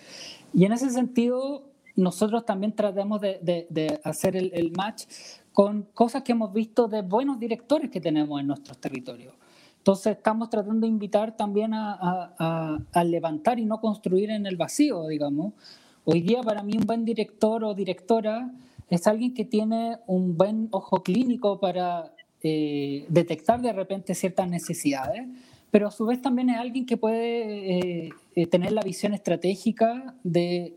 Y 0.51 0.65
en 0.65 0.73
ese 0.73 0.89
sentido, 0.89 1.69
nosotros 1.95 2.43
también 2.43 2.73
tratamos 2.75 3.21
de, 3.21 4.01
hacer 4.03 4.36
el, 4.36 4.71
match 4.75 5.03
con 5.53 5.84
cosas 5.93 6.23
que 6.23 6.32
hemos 6.32 6.51
visto 6.51 6.88
de 6.88 7.03
buenos 7.03 7.39
directores 7.39 7.91
que 7.91 8.01
tenemos 8.01 8.41
en 8.41 8.47
nuestros 8.47 8.79
territorios. 8.79 9.36
Entonces 9.77 10.17
estamos 10.17 10.49
tratando 10.49 10.88
de 10.88 10.91
invitar 10.91 11.38
también 11.38 11.75
a, 11.75 12.79
levantar 13.05 13.60
y 13.60 13.65
no 13.65 13.79
construir 13.79 14.32
en 14.32 14.47
el 14.47 14.58
vacío, 14.58 15.08
digamos. 15.08 15.53
Hoy 16.03 16.21
día 16.21 16.41
para 16.41 16.63
mí 16.63 16.75
un 16.79 16.88
buen 16.88 17.05
director 17.05 17.63
o 17.63 17.75
directora 17.75 18.49
es 18.89 19.08
alguien 19.08 19.34
que 19.34 19.45
tiene 19.45 19.97
un 20.08 20.38
buen 20.38 20.67
ojo 20.71 21.04
clínico 21.04 21.60
para 21.60 22.13
eh, 22.41 23.06
detectar 23.10 23.62
de 23.62 23.73
repente 23.73 24.15
ciertas 24.15 24.49
necesidades, 24.49 25.28
pero 25.71 25.88
a 25.88 25.91
su 25.91 26.06
vez 26.06 26.21
también 26.21 26.49
es 26.49 26.58
alguien 26.58 26.86
que 26.86 26.97
puede 26.97 28.06
eh, 28.06 28.10
eh, 28.36 28.47
tener 28.47 28.71
la 28.71 28.82
visión 28.82 29.13
estratégica 29.13 30.15
de 30.23 30.75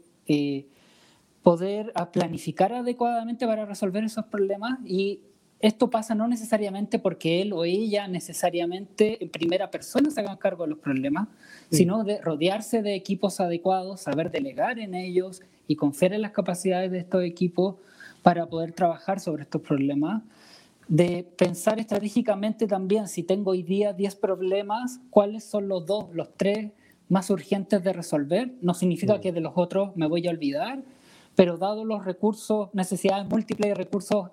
poder 1.43 1.93
planificar 2.13 2.73
adecuadamente 2.73 3.47
para 3.47 3.67
resolver 3.67 4.03
esos 4.05 4.25
problemas 4.27 4.79
y 4.87 5.21
esto 5.63 5.91
pasa 5.91 6.15
no 6.15 6.27
necesariamente 6.27 6.99
porque 6.99 7.43
él 7.43 7.53
o 7.53 7.65
ella 7.65 8.09
necesariamente 8.09 9.23
en 9.23 9.31
primera 9.31 9.71
persona 9.71 10.11
se 10.11 10.21
hagan 10.21 10.37
cargo 10.37 10.65
de 10.65 10.71
los 10.71 10.79
problemas, 10.79 11.29
sino 11.71 12.03
de 12.03 12.21
rodearse 12.21 12.83
de 12.83 12.95
equipos 12.95 13.41
adecuados, 13.41 14.01
saber 14.01 14.31
delegar 14.31 14.81
en 14.81 14.95
ellos 14.95 15.43
y 15.69 15.77
confiar 15.77 16.15
en 16.15 16.23
las 16.23 16.33
capacidades 16.33 16.91
de 16.91 16.99
estos 16.99 17.23
equipos 17.23 17.77
para 18.23 18.47
poder 18.47 18.73
trabajar 18.73 19.21
sobre 19.21 19.43
estos 19.43 19.61
problemas. 19.61 20.23
De 20.89 21.25
pensar 21.37 21.79
estratégicamente 21.79 22.67
también, 22.67 23.09
si 23.09 23.23
tengo 23.23 23.53
hoy 23.53 23.63
día 23.63 23.93
10 23.93 24.17
problemas, 24.17 25.01
cuáles 25.11 25.45
son 25.45 25.69
los 25.69 25.87
dos, 25.87 26.07
los 26.13 26.35
tres 26.37 26.73
más 27.09 27.31
urgentes 27.31 27.83
de 27.83 27.93
resolver. 27.93 28.55
No 28.61 28.75
significa 28.75 29.21
que 29.21 29.33
de 29.33 29.41
los 29.41 29.53
otros 29.57 29.97
me 29.97 30.07
voy 30.07 30.27
a 30.27 30.31
olvidar, 30.31 30.83
pero 31.35 31.57
dado 31.57 31.85
los 31.85 32.05
recursos, 32.05 32.71
necesidades 32.73 33.29
múltiples 33.29 33.71
y 33.71 33.75
recursos 33.75 34.31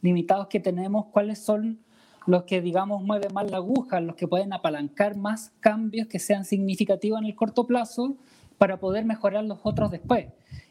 limitados 0.00 0.48
que 0.48 0.60
tenemos, 0.60 1.06
¿cuáles 1.06 1.38
son 1.38 1.80
los 2.26 2.44
que, 2.44 2.60
digamos, 2.60 3.02
mueven 3.02 3.32
más 3.32 3.50
la 3.50 3.56
aguja, 3.56 4.00
los 4.00 4.14
que 4.14 4.28
pueden 4.28 4.52
apalancar 4.52 5.16
más 5.16 5.52
cambios 5.60 6.08
que 6.08 6.18
sean 6.18 6.44
significativos 6.44 7.18
en 7.20 7.26
el 7.26 7.34
corto 7.34 7.66
plazo 7.66 8.16
para 8.58 8.78
poder 8.78 9.04
mejorar 9.04 9.44
los 9.44 9.60
otros 9.62 9.90
después? 9.90 10.26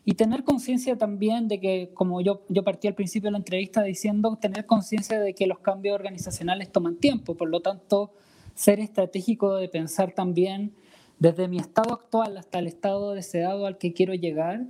Y 0.05 0.13
tener 0.13 0.43
conciencia 0.43 0.97
también 0.97 1.47
de 1.47 1.59
que, 1.59 1.91
como 1.93 2.21
yo, 2.21 2.41
yo 2.47 2.63
partí 2.63 2.87
al 2.87 2.93
principio 2.93 3.27
de 3.27 3.31
la 3.31 3.37
entrevista 3.39 3.83
diciendo, 3.83 4.37
tener 4.39 4.65
conciencia 4.65 5.19
de 5.19 5.33
que 5.33 5.47
los 5.47 5.59
cambios 5.59 5.95
organizacionales 5.95 6.71
toman 6.71 6.97
tiempo, 6.97 7.35
por 7.35 7.49
lo 7.49 7.61
tanto, 7.61 8.11
ser 8.53 8.79
estratégico 8.79 9.55
de 9.55 9.69
pensar 9.69 10.11
también 10.13 10.73
desde 11.19 11.47
mi 11.47 11.57
estado 11.57 11.93
actual 11.93 12.37
hasta 12.37 12.59
el 12.59 12.67
estado 12.67 13.13
deseado 13.13 13.65
al 13.65 13.77
que 13.77 13.93
quiero 13.93 14.13
llegar, 14.13 14.65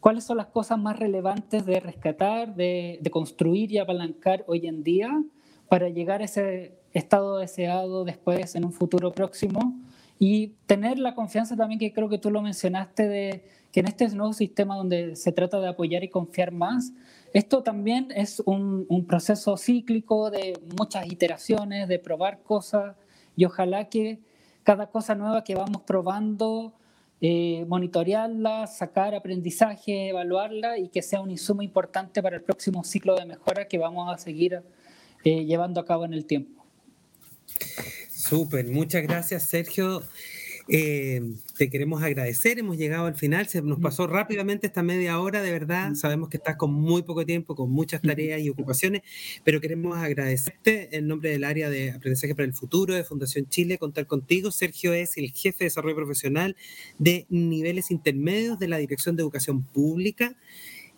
cuáles 0.00 0.24
son 0.24 0.36
las 0.36 0.46
cosas 0.46 0.78
más 0.78 0.98
relevantes 0.98 1.64
de 1.66 1.80
rescatar, 1.80 2.54
de, 2.54 3.00
construir 3.10 3.72
y 3.72 3.78
apalancar 3.78 4.44
hoy 4.46 4.66
en 4.66 4.82
día 4.82 5.22
para 5.68 5.88
llegar 5.88 6.22
a 6.22 6.24
ese 6.24 6.78
estado 6.92 7.38
deseado 7.38 8.04
después 8.04 8.54
en 8.54 8.64
un 8.64 8.72
futuro 8.72 9.12
próximo 9.12 9.78
y 10.18 10.48
tener 10.66 10.98
la 10.98 11.14
confianza 11.14 11.56
también 11.56 11.78
que 11.78 11.92
creo 11.92 12.08
que 12.08 12.18
tú 12.18 12.30
lo 12.30 12.42
mencionaste 12.42 13.08
de 13.08 13.44
que 13.72 13.80
en 13.80 13.86
este 13.86 14.08
nuevo 14.08 14.32
sistema 14.32 14.76
donde 14.76 15.14
se 15.14 15.30
trata 15.32 15.60
de 15.60 15.68
apoyar 15.68 16.02
y 16.02 16.08
confiar 16.08 16.52
más, 16.52 16.92
esto 17.32 17.62
también 17.62 18.08
es 18.14 18.40
un, 18.44 18.86
proceso 19.06 19.56
cíclico 19.56 20.30
de 20.30 20.58
muchas 20.78 21.06
iteraciones, 21.06 21.86
de 21.86 21.98
probar 21.98 22.42
cosas 22.42 22.96
y 23.36 23.44
ojalá 23.44 23.88
que 23.88 24.18
cada 24.62 24.86
cosa 24.90 25.14
nueva 25.14 25.44
que 25.44 25.54
vamos 25.54 25.82
probando 25.82 26.74
eh, 27.20 27.64
monitorearla, 27.68 28.66
sacar 28.66 29.14
aprendizaje, 29.14 30.08
evaluarla 30.08 30.78
y 30.78 30.88
que 30.88 31.02
sea 31.02 31.20
un 31.20 31.30
insumo 31.30 31.62
importante 31.62 32.22
para 32.22 32.36
el 32.36 32.42
próximo 32.42 32.84
ciclo 32.84 33.14
de 33.16 33.26
mejora 33.26 33.68
que 33.68 33.78
vamos 33.78 34.12
a 34.12 34.18
seguir 34.18 34.62
eh, 35.24 35.44
llevando 35.44 35.80
a 35.80 35.84
cabo 35.84 36.04
en 36.04 36.14
el 36.14 36.24
tiempo. 36.24 36.64
Súper, 38.18 38.66
muchas 38.66 39.04
gracias 39.04 39.48
Sergio. 39.48 40.02
Eh, 40.66 41.22
te 41.56 41.70
queremos 41.70 42.02
agradecer, 42.02 42.58
hemos 42.58 42.76
llegado 42.76 43.06
al 43.06 43.14
final, 43.14 43.46
se 43.46 43.62
nos 43.62 43.78
pasó 43.78 44.08
rápidamente 44.08 44.66
esta 44.66 44.82
media 44.82 45.20
hora, 45.20 45.40
de 45.40 45.52
verdad, 45.52 45.94
sabemos 45.94 46.28
que 46.28 46.36
estás 46.36 46.56
con 46.56 46.72
muy 46.72 47.02
poco 47.02 47.24
tiempo, 47.24 47.54
con 47.54 47.70
muchas 47.70 48.02
tareas 48.02 48.40
y 48.40 48.50
ocupaciones, 48.50 49.02
pero 49.44 49.60
queremos 49.60 49.96
agradecerte 49.96 50.96
en 50.96 51.06
nombre 51.06 51.30
del 51.30 51.44
área 51.44 51.70
de 51.70 51.92
aprendizaje 51.92 52.34
para 52.34 52.46
el 52.46 52.54
futuro 52.54 52.92
de 52.92 53.04
Fundación 53.04 53.48
Chile, 53.48 53.78
contar 53.78 54.08
contigo. 54.08 54.50
Sergio 54.50 54.92
es 54.94 55.16
el 55.16 55.30
jefe 55.30 55.58
de 55.60 55.66
desarrollo 55.66 55.94
profesional 55.94 56.56
de 56.98 57.24
niveles 57.30 57.92
intermedios 57.92 58.58
de 58.58 58.66
la 58.66 58.78
Dirección 58.78 59.14
de 59.14 59.22
Educación 59.22 59.62
Pública. 59.62 60.36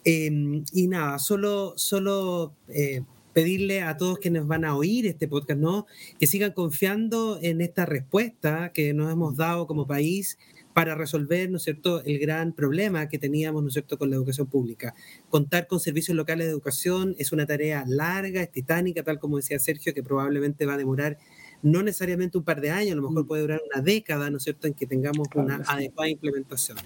Em, 0.04 0.64
y 0.72 0.88
nada, 0.88 1.18
solo, 1.18 1.74
solo 1.76 2.54
eh, 2.68 3.02
pedirle 3.32 3.82
a 3.82 3.96
todos 3.96 4.18
quienes 4.18 4.46
van 4.46 4.64
a 4.64 4.76
oír 4.76 5.06
este 5.06 5.28
podcast, 5.28 5.60
¿no? 5.60 5.86
Que 6.18 6.26
sigan 6.26 6.52
confiando 6.52 7.38
en 7.42 7.60
esta 7.60 7.86
respuesta 7.86 8.72
que 8.72 8.92
nos 8.94 9.12
hemos 9.12 9.36
dado 9.36 9.66
como 9.66 9.86
país 9.86 10.38
para 10.74 10.94
resolver, 10.94 11.50
¿no 11.50 11.56
es 11.56 11.64
cierto?, 11.64 12.02
el 12.04 12.18
gran 12.18 12.52
problema 12.52 13.08
que 13.08 13.18
teníamos, 13.18 13.62
¿no 13.62 13.68
es 13.68 13.74
cierto?, 13.74 13.98
con 13.98 14.10
la 14.10 14.16
educación 14.16 14.46
pública. 14.46 14.94
Contar 15.28 15.66
con 15.66 15.80
servicios 15.80 16.16
locales 16.16 16.46
de 16.46 16.52
educación 16.52 17.16
es 17.18 17.32
una 17.32 17.46
tarea 17.46 17.84
larga, 17.86 18.42
es 18.42 18.52
titánica, 18.52 19.02
tal 19.02 19.18
como 19.18 19.36
decía 19.36 19.58
Sergio, 19.58 19.92
que 19.94 20.02
probablemente 20.02 20.66
va 20.66 20.74
a 20.74 20.78
demorar 20.78 21.18
no 21.62 21.82
necesariamente 21.82 22.38
un 22.38 22.44
par 22.44 22.60
de 22.60 22.70
años, 22.70 22.92
a 22.92 22.96
lo 22.96 23.02
mejor 23.02 23.24
mm. 23.24 23.26
puede 23.26 23.42
durar 23.42 23.60
una 23.72 23.82
década, 23.82 24.30
¿no 24.30 24.38
es 24.38 24.44
cierto?, 24.44 24.66
en 24.66 24.74
que 24.74 24.86
tengamos 24.86 25.28
una 25.34 25.56
adecuada 25.66 26.08
implementación. 26.08 26.78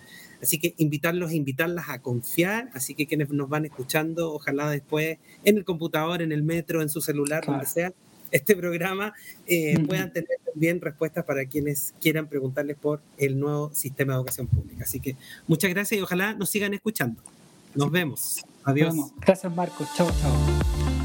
Así 0.45 0.59
que 0.59 0.75
invitarlos 0.77 1.31
e 1.33 1.37
invitarlas 1.37 1.89
a 1.89 2.03
confiar, 2.03 2.69
así 2.75 2.95
que 2.95 3.07
quienes 3.07 3.31
nos 3.31 3.49
van 3.49 3.65
escuchando, 3.65 4.35
ojalá 4.35 4.69
después 4.71 5.17
en 5.43 5.57
el 5.57 5.65
computador, 5.65 6.21
en 6.21 6.33
el 6.33 6.43
metro, 6.43 6.83
en 6.83 6.91
su 6.91 7.01
celular, 7.01 7.47
donde 7.47 7.65
sea, 7.65 7.95
este 8.31 8.55
programa, 8.55 9.15
eh, 9.47 9.79
puedan 9.87 10.13
tener 10.13 10.39
también 10.45 10.83
respuestas 10.83 11.25
para 11.25 11.47
quienes 11.47 11.95
quieran 11.99 12.29
preguntarles 12.29 12.77
por 12.77 13.01
el 13.17 13.41
nuevo 13.41 13.71
sistema 13.73 14.13
de 14.13 14.19
educación 14.19 14.49
pública. 14.49 14.85
Así 14.85 15.01
que 15.01 15.17
muchas 15.47 15.71
gracias 15.71 15.99
y 15.99 16.03
ojalá 16.03 16.35
nos 16.35 16.51
sigan 16.51 16.75
escuchando. 16.75 17.23
Nos 17.75 17.91
vemos. 17.91 18.45
Adiós. 18.65 18.95
Gracias, 19.25 19.57
Marco. 19.57 19.89
Chao, 19.97 20.11
chao. 20.21 20.33